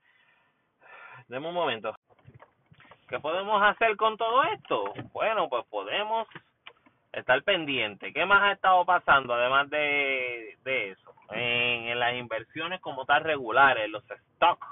demos 1.28 1.50
un 1.50 1.56
momento. 1.56 1.94
¿Qué 3.10 3.20
podemos 3.20 3.62
hacer 3.62 3.98
con 3.98 4.16
todo 4.16 4.42
esto? 4.46 4.94
Bueno, 5.12 5.50
pues 5.50 5.66
podemos 5.66 6.30
estar 7.16 7.42
pendiente. 7.44 8.14
¿Qué 8.14 8.26
más 8.26 8.44
ha 8.44 8.52
estado 8.52 8.86
pasando 8.86 9.34
además 9.34 9.70
de, 9.70 10.58
de 10.64 10.92
eso? 10.92 11.14
En, 11.32 12.00
las 12.00 12.14
inversiones 12.16 12.82
como 12.82 13.06
tal 13.06 13.24
regulares, 13.24 13.90
los 13.90 14.04
stocks, 14.04 14.68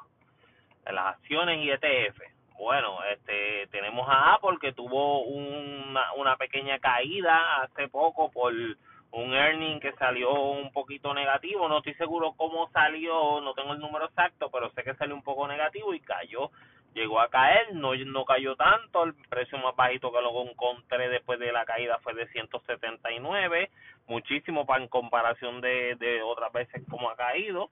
en 0.86 0.95
las 0.95 1.15
acciones 1.15 1.60
y 1.60 1.71
ETF. 1.71 2.19
Bueno, 2.60 3.03
este 3.06 3.67
tenemos 3.67 4.08
a 4.08 4.34
Apple 4.34 4.58
que 4.62 4.73
tuvo 4.73 5.23
una, 5.23 6.13
una 6.13 6.36
pequeña 6.36 6.79
caída 6.79 7.62
hace 7.62 7.88
poco 7.88 8.29
por 8.32 8.53
un 8.53 9.34
earning 9.34 9.79
que 9.79 9.93
salió 9.93 10.34
un 10.34 10.71
poquito 10.71 11.13
negativo, 11.13 11.67
no 11.67 11.77
estoy 11.77 11.93
seguro 11.95 12.34
cómo 12.36 12.69
salió, 12.71 13.41
no 13.41 13.53
tengo 13.53 13.73
el 13.73 13.79
número 13.79 14.06
exacto, 14.06 14.49
pero 14.51 14.71
sé 14.71 14.84
que 14.84 14.95
salió 14.95 15.15
un 15.15 15.23
poco 15.23 15.47
negativo 15.47 15.93
y 15.93 15.99
cayó 15.99 16.51
llegó 16.93 17.19
a 17.19 17.29
caer, 17.29 17.73
no, 17.73 17.95
no 17.95 18.25
cayó 18.25 18.56
tanto, 18.56 19.03
el 19.03 19.13
precio 19.29 19.58
más 19.58 19.75
bajito 19.75 20.12
que 20.12 20.21
luego 20.21 20.43
encontré 20.49 21.10
después 21.10 21.39
de 21.39 21.51
la 21.51 21.65
caída 21.65 21.99
fue 21.99 22.13
de 22.13 22.27
179, 22.29 23.69
muchísimo 24.08 24.65
para 24.65 24.84
en 24.84 24.89
comparación 24.89 25.62
de, 25.62 25.95
de 25.95 26.21
otras 26.21 26.51
veces 26.53 26.84
como 26.89 27.10
ha 27.10 27.15
caído. 27.15 27.69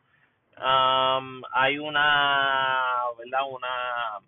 hay 0.58 1.78
una, 1.78 3.04
¿verdad? 3.18 3.42
Una 3.50 4.20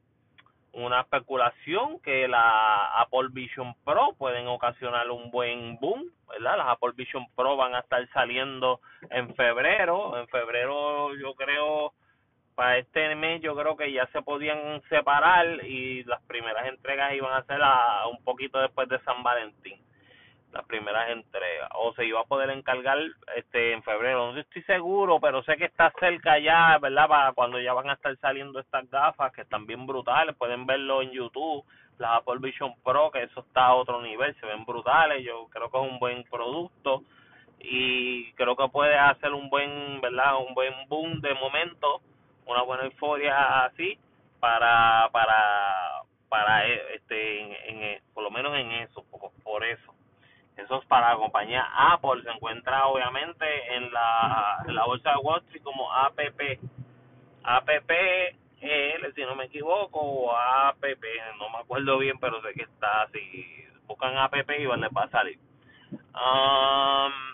una 0.73 1.01
especulación 1.01 1.99
que 1.99 2.27
la 2.27 2.99
Apple 2.99 3.29
Vision 3.31 3.75
Pro 3.85 4.15
pueden 4.17 4.47
ocasionar 4.47 5.09
un 5.11 5.29
buen 5.29 5.77
boom, 5.79 6.05
¿verdad? 6.27 6.57
Las 6.57 6.67
Apple 6.69 6.93
Vision 6.95 7.25
Pro 7.35 7.55
van 7.55 7.75
a 7.75 7.79
estar 7.79 8.07
saliendo 8.09 8.81
en 9.11 9.33
febrero, 9.35 10.17
en 10.17 10.27
febrero 10.27 11.15
yo 11.15 11.35
creo 11.35 11.93
para 12.55 12.77
este 12.77 13.15
mes 13.15 13.41
yo 13.41 13.55
creo 13.55 13.75
que 13.75 13.91
ya 13.91 14.05
se 14.07 14.21
podían 14.21 14.81
separar 14.89 15.65
y 15.65 16.03
las 16.03 16.21
primeras 16.23 16.67
entregas 16.67 17.13
iban 17.13 17.33
a 17.33 17.43
ser 17.45 17.61
a, 17.61 18.07
un 18.07 18.23
poquito 18.23 18.59
después 18.59 18.87
de 18.89 18.99
San 18.99 19.23
Valentín. 19.23 19.79
las 20.51 20.65
primeras 20.65 21.09
entregas. 21.09 21.69
O 21.75 21.93
se 21.95 22.05
iba 22.05 22.19
a 22.19 22.25
poder 22.25 22.51
encargar 22.51 22.99
este 23.35 23.73
en 23.73 23.81
febrero. 23.81 24.31
No 24.31 24.39
estoy 24.39 24.61
seguro 24.63 25.19
pero 25.19 25.43
sé 25.43 25.57
que 25.57 25.65
está 25.65 25.91
cerca 25.99 26.37
ya 26.37 26.77
verdad 26.77 27.07
para 27.07 27.31
cuando 27.33 27.59
ya 27.59 27.73
van 27.73 27.89
a 27.89 27.93
estar 27.93 28.15
saliendo 28.17 28.59
estas 28.59 28.89
gafas 28.89 29.33
que 29.33 29.41
están 29.41 29.65
bien 29.65 29.87
brutales. 29.87 30.35
Pueden 30.35 30.65
verlo 30.65 31.01
en 31.01 31.11
YouTube 31.11 31.65
las 31.97 32.17
Apple 32.17 32.39
Vision 32.39 32.73
Pro 32.83 33.11
que 33.11 33.23
eso 33.23 33.41
está 33.41 33.67
a 33.67 33.75
otro 33.75 34.01
nivel. 34.01 34.35
Se 34.39 34.45
ven 34.45 34.65
brutales. 34.65 35.23
Yo 35.25 35.47
creo 35.49 35.71
que 35.71 35.77
es 35.77 35.91
un 35.91 35.99
buen 35.99 36.23
producto. 36.25 37.03
Y 37.59 38.31
creo 38.33 38.55
que 38.55 38.67
puede 38.67 38.95
hacer 38.95 39.31
un 39.33 39.49
buen 39.49 40.01
verdad 40.01 40.37
un 40.45 40.53
buen 40.53 40.73
boom 40.87 41.21
de 41.21 41.33
momento 41.33 42.01
una 42.45 42.61
buena 42.63 42.85
euforia 42.85 43.65
así 43.65 43.97
para 44.39 45.09
para 45.11 46.01
para 46.29 46.67
eh, 46.67 46.81
este 46.95 47.41
en, 47.41 47.83
en, 47.83 48.03
por 48.13 48.23
lo 48.23 48.31
menos 48.31 48.55
en 48.57 48.71
eso 48.71 49.05
por, 49.43 49.63
eso. 49.63 49.93
Eso 50.57 50.79
es 50.79 50.85
para 50.85 51.11
la 51.11 51.17
compañía 51.17 51.67
Apple. 51.75 52.23
Se 52.23 52.29
encuentra 52.29 52.85
obviamente 52.87 53.75
en 53.75 53.91
la, 53.91 54.63
la 54.67 54.85
bolsa 54.85 55.11
de 55.11 55.17
Wall 55.17 55.41
Street 55.43 55.63
como 55.63 55.91
APP 55.91 56.59
APPL 57.43 59.13
si 59.15 59.21
no 59.21 59.35
me 59.35 59.45
equivoco 59.45 59.99
o 59.99 60.35
APP 60.35 61.03
no 61.37 61.49
me 61.49 61.57
acuerdo 61.59 61.97
bien 61.97 62.17
pero 62.19 62.41
sé 62.41 62.53
que 62.53 62.63
está 62.63 63.07
si 63.11 63.65
buscan 63.87 64.17
APP 64.17 64.49
y 64.59 64.65
van 64.65 64.83
a 64.83 65.09
salir. 65.09 65.37
Um, 66.13 67.33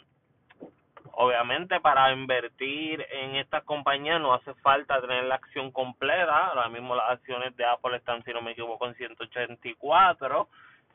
obviamente 1.14 1.80
para 1.80 2.12
invertir 2.12 3.06
en 3.12 3.36
estas 3.36 3.64
compañías 3.64 4.20
no 4.22 4.34
hace 4.34 4.54
falta 4.56 5.02
tener 5.02 5.24
la 5.26 5.36
acción 5.36 5.72
completa. 5.72 6.48
Ahora 6.48 6.70
mismo 6.70 6.96
las 6.96 7.10
acciones 7.12 7.56
de 7.58 7.66
Apple 7.66 7.98
están 7.98 8.24
si 8.24 8.32
no 8.32 8.42
me 8.42 8.52
equivoco 8.52 8.88
en 8.88 8.96
184 8.96 10.48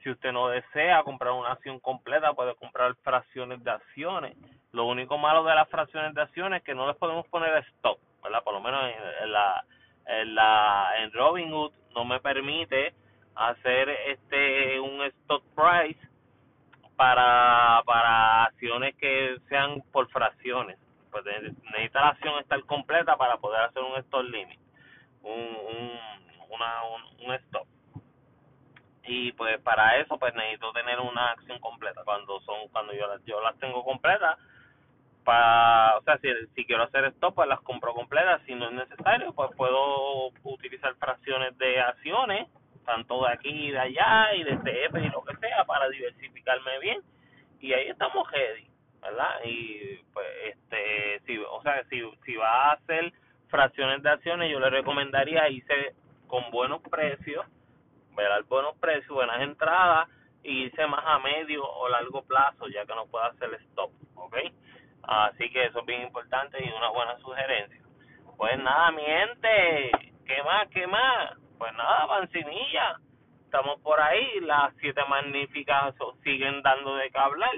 si 0.03 0.11
usted 0.11 0.33
no 0.33 0.48
desea 0.48 1.03
comprar 1.03 1.33
una 1.33 1.53
acción 1.53 1.81
completa 1.81 2.35
puede 2.35 2.55
comprar 2.57 2.94
fracciones 2.96 3.64
de 3.64 3.70
acciones. 3.70 4.37
Lo 4.72 4.87
único 4.87 5.16
malo 5.16 5.44
de 5.44 5.55
las 5.55 5.68
fracciones 5.68 6.14
de 6.14 6.22
acciones 6.22 6.59
es 6.59 6.64
que 6.64 6.74
no 6.74 6.87
les 6.87 6.96
podemos 6.96 7.27
poner 7.29 7.64
stop 7.77 7.98
verdad 8.24 8.42
por 8.42 8.55
lo 8.55 8.61
menos 8.61 8.83
en, 9.22 9.33
la 9.33 9.64
en 10.07 10.35
la 10.35 10.88
en 10.98 11.12
Robinhood 11.12 11.72
no 11.94 12.05
me 12.05 12.20
permite 12.20 12.94
hacer 13.35 13.88
este 13.88 14.81
un 14.81 15.03
stop 15.03 15.42
price 15.55 16.00
para, 16.96 17.83
para 17.84 17.84
acciones 18.64 18.94
que 18.96 19.37
sean 19.48 19.83
por 19.92 20.09
fracciones. 20.09 20.79
Pues 21.11 21.24
necesita 21.24 22.00
la 22.00 22.09
acción 22.09 22.38
estar 22.40 22.61
completa 22.64 23.16
para 23.16 23.37
poder 23.37 23.61
hacer 23.62 23.83
un 23.83 23.96
stop 23.98 24.24
limit, 24.24 24.59
un, 25.22 25.33
un, 25.33 25.90
una, 26.50 26.83
un, 27.24 27.35
stop. 27.35 27.66
Y 29.05 29.33
pues 29.33 29.61
para 29.61 29.98
eso 29.98 30.18
pues 30.18 30.35
necesito 30.35 30.72
tener 30.72 30.98
una 30.98 31.33
acción 31.33 31.59
completa. 31.61 32.03
Cuando 32.05 32.40
son 32.40 32.68
cuando 32.72 32.92
yo 32.94 33.07
las, 33.07 33.24
yo 33.24 33.40
las 33.42 33.57
tengo 33.59 33.85
completas, 33.85 34.38
para, 35.24 35.98
o 35.98 36.03
sea, 36.03 36.18
si, 36.18 36.29
si 36.55 36.64
quiero 36.66 36.83
hacer 36.83 37.05
stop, 37.07 37.35
pues 37.35 37.48
las 37.48 37.61
compro 37.61 37.94
completas. 37.94 38.42
Si 38.46 38.55
no 38.55 38.66
es 38.66 38.72
necesario, 38.72 39.33
pues 39.35 39.50
puedo 39.57 40.29
utilizar 40.42 40.94
fracciones 40.96 41.57
de 41.59 41.81
acciones 41.81 42.48
tanto 42.85 43.24
de 43.24 43.33
aquí 43.33 43.48
y 43.48 43.70
de 43.70 43.79
allá 43.79 44.35
y 44.35 44.42
de 44.42 44.57
TF 44.57 44.96
y 44.96 45.09
lo 45.09 45.22
que 45.22 45.37
sea 45.37 45.64
para 45.64 45.88
diversificarme 45.88 46.79
bien 46.81 47.00
y 47.64 47.72
ahí 47.72 47.88
estamos 47.88 48.31
ready 48.31 48.68
verdad 49.00 49.40
y 49.42 49.96
pues 50.12 50.27
este 50.44 51.20
si 51.27 51.38
o 51.38 51.62
sea 51.62 51.83
si 51.88 52.03
si 52.27 52.37
va 52.37 52.66
a 52.68 52.72
hacer 52.72 53.11
fracciones 53.48 54.03
de 54.03 54.11
acciones 54.11 54.53
yo 54.53 54.61
le 54.61 54.68
recomendaría 54.68 55.48
irse 55.48 55.94
con 56.27 56.50
buenos 56.50 56.83
precios 56.83 57.46
ver 58.14 58.42
buenos 58.50 58.77
precios 58.77 59.09
buenas 59.09 59.40
entradas 59.40 60.11
y 60.42 60.64
irse 60.64 60.87
más 60.87 61.03
a 61.07 61.18
medio 61.20 61.64
o 61.64 61.88
largo 61.88 62.22
plazo 62.24 62.68
ya 62.68 62.85
que 62.85 62.94
no 62.94 63.07
puede 63.07 63.29
hacer 63.29 63.55
stop 63.70 63.90
¿ok? 64.16 64.37
así 65.05 65.48
que 65.48 65.64
eso 65.64 65.81
es 65.81 65.87
bien 65.87 66.03
importante 66.03 66.62
y 66.62 66.68
una 66.68 66.90
buena 66.90 67.16
sugerencia. 67.18 67.81
Pues 68.37 68.59
nada 68.59 68.90
mi 68.90 69.03
gente 69.03 69.90
qué 70.27 70.42
más 70.42 70.68
qué 70.68 70.87
más 70.87 71.38
pues 71.57 71.72
nada, 71.77 72.07
Pancimilla, 72.09 73.00
estamos 73.55 73.81
por 73.83 74.01
ahí, 74.01 74.40
las 74.40 74.75
siete 74.81 75.01
magníficas 75.09 75.95
siguen 76.25 76.61
dando 76.62 76.97
de 76.97 77.09
qué 77.09 77.19
hablar, 77.19 77.53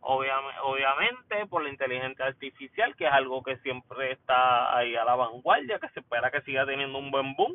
obviamente, 0.00 0.60
obviamente 0.62 1.46
por 1.46 1.62
la 1.62 1.68
inteligencia 1.68 2.24
artificial, 2.24 2.96
que 2.96 3.04
es 3.04 3.12
algo 3.12 3.42
que 3.42 3.58
siempre 3.58 4.12
está 4.12 4.74
ahí 4.74 4.96
a 4.96 5.04
la 5.04 5.14
vanguardia, 5.14 5.78
que 5.78 5.90
se 5.90 6.00
espera 6.00 6.30
que 6.30 6.40
siga 6.40 6.64
teniendo 6.64 6.98
un 6.98 7.10
buen 7.10 7.36
boom, 7.36 7.54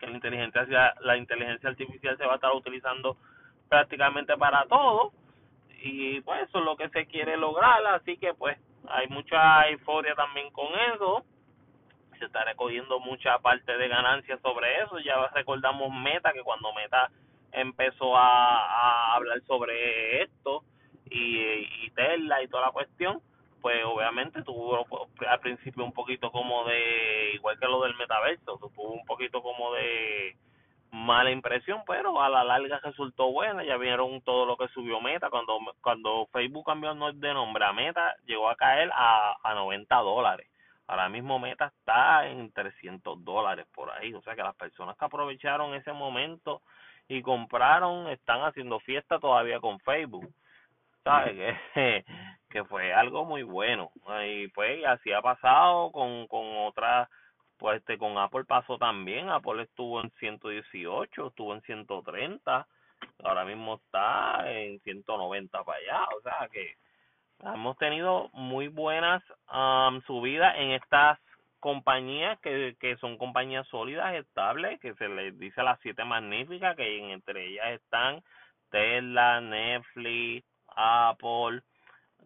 que 0.00 0.06
la 0.06 0.14
inteligencia, 0.14 0.94
la 1.00 1.18
inteligencia 1.18 1.68
artificial 1.68 2.16
se 2.16 2.24
va 2.24 2.32
a 2.32 2.36
estar 2.36 2.52
utilizando 2.54 3.18
prácticamente 3.68 4.34
para 4.38 4.64
todo, 4.64 5.12
y 5.82 6.22
pues 6.22 6.48
eso 6.48 6.60
es 6.60 6.64
lo 6.64 6.78
que 6.78 6.88
se 6.88 7.04
quiere 7.08 7.36
lograr, 7.36 7.84
así 7.88 8.16
que 8.16 8.32
pues 8.32 8.56
hay 8.88 9.06
mucha 9.08 9.68
euforia 9.68 10.14
también 10.14 10.50
con 10.52 10.68
eso 10.94 11.26
se 12.18 12.26
está 12.26 12.44
recogiendo 12.44 13.00
mucha 13.00 13.38
parte 13.38 13.76
de 13.76 13.88
ganancias 13.88 14.40
sobre 14.40 14.82
eso. 14.82 14.98
Ya 15.00 15.28
recordamos 15.34 15.92
Meta, 15.92 16.32
que 16.32 16.42
cuando 16.42 16.72
Meta 16.74 17.10
empezó 17.52 18.16
a, 18.16 19.14
hablar 19.14 19.40
sobre 19.46 20.22
esto 20.22 20.62
y, 21.10 21.38
y 21.84 21.90
Tesla 21.94 22.42
y 22.42 22.48
toda 22.48 22.66
la 22.66 22.72
cuestión, 22.72 23.20
pues 23.60 23.84
obviamente 23.84 24.42
tuvo 24.42 24.86
al 25.28 25.40
principio 25.40 25.84
un 25.84 25.92
poquito 25.92 26.30
como 26.30 26.64
de, 26.64 27.32
igual 27.34 27.58
que 27.58 27.66
lo 27.66 27.82
del 27.82 27.96
metaverso, 27.96 28.58
tuvo 28.58 28.92
un 28.92 29.04
poquito 29.04 29.42
como 29.42 29.72
de 29.74 30.36
mala 30.90 31.30
impresión, 31.30 31.82
pero 31.86 32.20
a 32.20 32.28
la 32.28 32.44
larga 32.44 32.80
resultó 32.82 33.30
buena, 33.30 33.64
ya 33.64 33.76
vieron 33.76 34.20
todo 34.22 34.46
lo 34.46 34.56
que 34.56 34.68
subió 34.68 35.00
Meta, 35.00 35.28
cuando 35.28 35.58
cuando 35.82 36.26
Facebook 36.32 36.66
cambió 36.66 36.94
de 36.94 37.34
nombre 37.34 37.64
a 37.64 37.72
Meta, 37.72 38.14
llegó 38.26 38.48
a 38.48 38.56
caer 38.56 38.90
a, 38.94 39.36
a 39.42 39.54
90 39.54 39.94
dólares 39.96 40.46
Ahora 40.88 41.08
mismo 41.08 41.38
Meta 41.38 41.66
está 41.66 42.26
en 42.26 42.50
300 42.50 43.24
dólares 43.24 43.66
por 43.74 43.90
ahí. 43.90 44.12
O 44.14 44.22
sea 44.22 44.34
que 44.34 44.42
las 44.42 44.56
personas 44.56 44.96
que 44.96 45.04
aprovecharon 45.04 45.74
ese 45.74 45.92
momento 45.92 46.62
y 47.08 47.22
compraron 47.22 48.08
están 48.08 48.40
haciendo 48.42 48.80
fiesta 48.80 49.18
todavía 49.20 49.60
con 49.60 49.78
Facebook. 49.80 50.28
¿Sabes? 51.04 51.56
Que, 51.74 52.04
que 52.50 52.64
fue 52.64 52.92
algo 52.92 53.24
muy 53.24 53.42
bueno. 53.42 53.92
Y 54.26 54.48
pues 54.48 54.84
así 54.86 55.12
ha 55.12 55.22
pasado 55.22 55.92
con, 55.92 56.26
con 56.26 56.44
otras 56.66 57.08
pues 57.58 57.80
este 57.80 57.98
con 57.98 58.16
Apple 58.18 58.44
pasó 58.44 58.78
también, 58.78 59.28
Apple 59.28 59.64
estuvo 59.64 60.00
en 60.00 60.10
118, 60.20 61.26
estuvo 61.26 61.54
en 61.54 61.60
130, 61.62 62.66
ahora 63.24 63.44
mismo 63.44 63.74
está 63.74 64.50
en 64.50 64.78
190 64.80 65.64
para 65.64 65.78
allá, 65.78 66.06
o 66.16 66.20
sea 66.22 66.48
que 66.52 66.76
hemos 67.40 67.76
tenido 67.78 68.30
muy 68.32 68.68
buenas 68.68 69.22
um, 69.52 70.00
subidas 70.02 70.54
en 70.56 70.72
estas 70.72 71.18
compañías 71.60 72.38
que, 72.40 72.76
que 72.80 72.96
son 72.96 73.18
compañías 73.18 73.66
sólidas, 73.68 74.14
estables, 74.14 74.80
que 74.80 74.94
se 74.94 75.08
les 75.08 75.38
dice 75.38 75.62
las 75.62 75.78
siete 75.80 76.04
magníficas, 76.04 76.76
que 76.76 77.12
entre 77.12 77.46
ellas 77.46 77.70
están 77.70 78.22
Tesla, 78.70 79.40
Netflix, 79.40 80.46
Apple, 80.68 81.62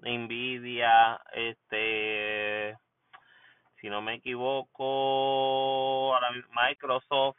Nvidia, 0.03 1.21
este, 1.33 2.77
si 3.81 3.89
no 3.89 4.03
me 4.03 4.15
equivoco, 4.15 6.19
Microsoft, 6.51 7.39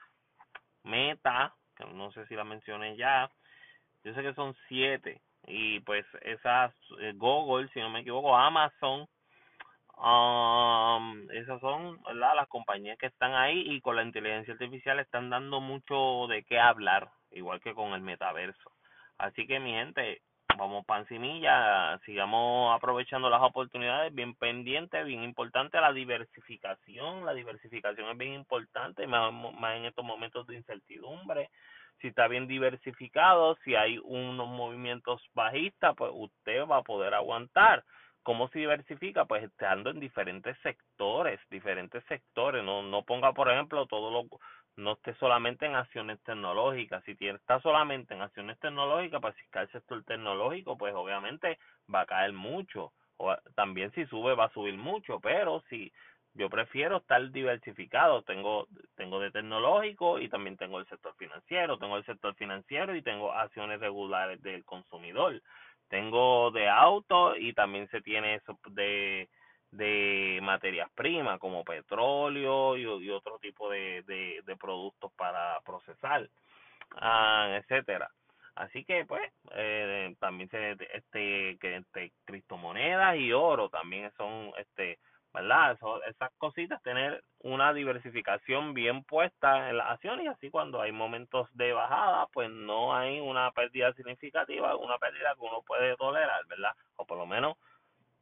Meta, 0.84 1.54
que 1.76 1.86
no 1.86 2.12
sé 2.12 2.26
si 2.28 2.36
la 2.36 2.44
mencioné 2.44 2.96
ya, 2.96 3.30
yo 4.04 4.14
sé 4.14 4.22
que 4.22 4.34
son 4.34 4.56
siete 4.68 5.22
y 5.48 5.80
pues 5.82 6.06
esas 6.22 6.74
eh, 7.00 7.14
Google 7.16 7.70
si 7.74 7.80
no 7.80 7.90
me 7.90 8.02
equivoco 8.02 8.36
Amazon 8.36 9.08
um, 9.98 11.30
esas 11.32 11.60
son 11.60 12.02
¿verdad? 12.04 12.36
las 12.36 12.48
compañías 12.48 12.98
que 12.98 13.08
están 13.08 13.34
ahí 13.34 13.64
y 13.68 13.82
con 13.82 13.96
la 13.96 14.04
inteligencia 14.04 14.54
artificial 14.54 15.00
están 15.00 15.30
dando 15.30 15.60
mucho 15.60 16.28
de 16.28 16.44
qué 16.44 16.60
hablar 16.60 17.10
igual 17.32 17.60
que 17.62 17.74
con 17.74 17.94
el 17.94 18.02
metaverso 18.02 18.72
así 19.18 19.46
que 19.46 19.60
mi 19.60 19.72
gente 19.72 20.22
vamos 20.58 20.86
pan 20.86 21.06
semilla 21.08 22.00
sigamos 22.06 22.76
aprovechando 22.76 23.30
las 23.30 23.42
oportunidades 23.42 24.14
bien 24.14 24.36
pendiente 24.36 25.04
bien 25.04 25.24
importante 25.24 25.82
la 25.82 25.92
diversificación 25.92 27.26
la 27.26 27.34
diversificación 27.34 28.10
es 28.12 28.18
bien 28.18 28.34
importante 28.34 29.08
más, 29.08 29.34
más 29.34 29.76
en 29.76 29.86
estos 29.86 30.06
momentos 30.06 30.48
de 30.48 30.56
incertidumbre 30.56 31.50
si 32.04 32.10
está 32.10 32.28
bien 32.28 32.48
diversificado, 32.48 33.56
si 33.64 33.76
hay 33.76 33.98
unos 34.04 34.50
movimientos 34.50 35.22
bajistas, 35.34 35.96
pues 35.96 36.12
usted 36.14 36.68
va 36.68 36.80
a 36.80 36.84
poder 36.84 37.14
aguantar. 37.14 37.86
¿Cómo 38.24 38.50
se 38.50 38.60
diversifica? 38.60 39.24
Pues 39.24 39.44
estando 39.44 39.90
en 39.90 40.02
diferentes 40.02 40.58
sectores, 40.64 41.40
diferentes 41.50 42.04
sectores. 42.10 42.62
No, 42.62 42.84
no 42.84 43.04
ponga, 43.04 43.32
por 43.32 43.50
ejemplo, 43.50 43.86
todo 43.86 44.12
lo, 44.12 44.26
no 44.76 44.94
esté 44.94 45.14
solamente 45.16 45.66
en 45.66 45.76
acciones 45.76 46.22
tecnológicas. 46.24 47.02
Si 47.06 47.16
tiene, 47.16 47.38
está 47.38 47.62
solamente 47.62 48.14
en 48.14 48.22
acciones 48.22 48.60
tecnológicas, 48.60 49.22
pues 49.22 49.36
si 49.38 49.48
cae 49.50 49.64
el 49.64 49.72
sector 49.72 50.04
tecnológico, 50.04 50.78
pues 50.78 50.94
obviamente 50.94 51.58
va 51.94 52.02
a 52.02 52.06
caer 52.06 52.34
mucho. 52.34 52.92
O 53.16 53.34
también 53.56 53.94
si 53.94 54.06
sube, 54.08 54.36
va 54.36 54.46
a 54.46 54.54
subir 54.54 54.76
mucho. 54.78 55.22
Pero 55.22 55.64
si 55.70 55.90
yo 56.36 56.50
prefiero 56.50 56.98
estar 56.98 57.32
diversificado. 57.32 58.24
Tengo, 58.24 58.68
tengo 58.96 59.20
de 59.20 59.32
tecnológico 59.32 60.20
y 60.20 60.30
también 60.30 60.58
tengo 60.58 60.80
el 60.80 60.88
sector 60.88 61.14
financiero. 61.16 61.78
Tengo 61.78 61.98
el 61.98 62.06
sector 62.06 62.34
financiero 62.36 62.96
y 62.96 63.02
tengo 63.02 63.32
acciones 63.34 63.80
regulares 63.80 64.42
del 64.42 64.66
consumidor. 64.66 65.42
Tengo 65.90 66.50
de 66.52 66.68
auto 66.70 67.36
y 67.36 67.54
también 67.54 67.88
se 67.90 68.02
tiene 68.02 68.36
eso 68.36 68.58
de, 68.70 69.30
de 69.72 70.40
materias 70.42 70.90
primas 70.96 71.40
como 71.40 71.64
petróleo 71.64 72.78
y, 72.78 73.06
y 73.06 73.10
otro 73.12 73.38
tipo 73.40 73.70
de, 73.70 74.04
de, 74.04 74.56
productos 74.56 75.12
para 75.14 75.60
procesar, 75.62 76.28
ah, 76.96 77.60
etcétera. 77.60 78.10
Así 78.56 78.86
que 78.86 79.06
pues 79.06 79.22
eh, 79.56 80.16
también 80.20 80.50
se 80.50 80.78
este 80.94 81.58
que 81.60 81.78
este, 81.78 82.12
criptomonedas 82.26 83.18
y 83.18 83.34
oro 83.34 83.70
también 83.70 84.12
son 84.16 84.52
este 84.58 85.00
¿verdad? 85.34 85.72
Eso, 85.72 86.04
esas 86.04 86.32
cositas, 86.38 86.82
tener 86.84 87.24
una 87.40 87.74
diversificación 87.74 88.74
bien 88.74 89.04
puesta 89.04 89.70
en 89.70 89.78
las 89.78 89.92
acciones 89.92 90.26
y 90.26 90.28
así 90.28 90.50
cuando 90.52 90.80
hay 90.82 90.92
momentos 90.92 91.50
de 91.56 91.74
bajada, 91.74 92.28
pues 92.28 92.50
no 92.52 92.96
hay 92.96 93.20
una 93.20 93.52
pérdida 93.52 93.94
significativa, 93.94 94.76
una 94.76 94.98
pérdida 95.00 95.34
que 95.34 95.42
uno 95.42 95.64
puede 95.66 95.96
tolerar, 95.98 96.46
¿verdad? 96.46 96.74
O 96.98 97.06
por 97.06 97.18
lo 97.18 97.26
menos, 97.26 97.58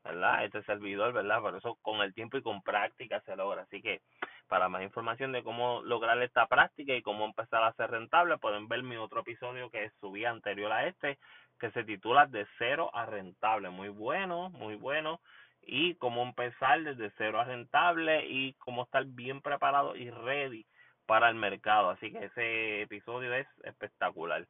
¿verdad? 0.06 0.45
Este 0.45 0.63
servidor, 0.63 1.12
¿verdad? 1.12 1.41
Por 1.41 1.56
eso 1.56 1.78
con 1.82 2.02
el 2.02 2.13
tiempo 2.13 2.38
y 2.38 2.41
con 2.41 2.62
práctica 2.62 3.19
se 3.21 3.36
logra. 3.36 3.63
Así 3.63 3.82
que 3.82 4.02
para 4.47 4.69
más 4.69 4.82
información 4.82 5.34
de 5.34 5.43
cómo 5.43 5.82
lograr 5.84 6.21
esta 6.21 6.47
práctica 6.47 6.93
y 6.93 7.02
cómo 7.02 7.26
empezar 7.26 7.63
a 7.63 7.74
ser 7.74 7.91
rentable, 7.91 8.38
pueden 8.38 8.69
ver 8.69 8.84
mi 8.84 8.95
otro 8.95 9.21
episodio 9.21 9.69
que 9.69 9.91
subí 10.00 10.24
anterior 10.24 10.71
a 10.71 10.88
este, 10.88 11.19
que 11.60 11.71
se 11.71 11.84
titula 11.84 12.26
De 12.26 12.47
cero 12.58 12.89
a 12.93 13.06
rentable. 13.06 13.69
Muy 13.69 13.89
bueno, 13.89 14.50
muy 14.52 14.76
bueno 14.76 15.19
y 15.63 15.95
cómo 15.95 16.24
empezar 16.24 16.82
desde 16.84 17.12
cero 17.17 17.39
a 17.39 17.45
rentable 17.45 18.26
y 18.28 18.54
cómo 18.54 18.84
estar 18.84 19.06
bien 19.06 19.41
preparado 19.41 19.95
y 19.95 20.10
ready 20.10 20.65
para 21.06 21.30
el 21.30 21.36
mercado. 21.36 21.89
Así 21.89 22.12
que 22.12 22.26
ese 22.26 22.82
episodio 22.84 23.34
es 23.34 23.47
espectacular. 23.63 24.47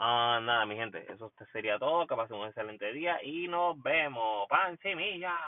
Ah, 0.00 0.38
nada, 0.42 0.64
mi 0.64 0.76
gente, 0.76 1.04
eso 1.12 1.32
sería 1.52 1.78
todo. 1.78 2.06
Que 2.06 2.14
pasen 2.14 2.36
un 2.36 2.46
excelente 2.46 2.92
día 2.92 3.18
y 3.22 3.48
nos 3.48 3.80
vemos. 3.82 4.48
Pan 4.48 4.78
semilla. 4.78 5.34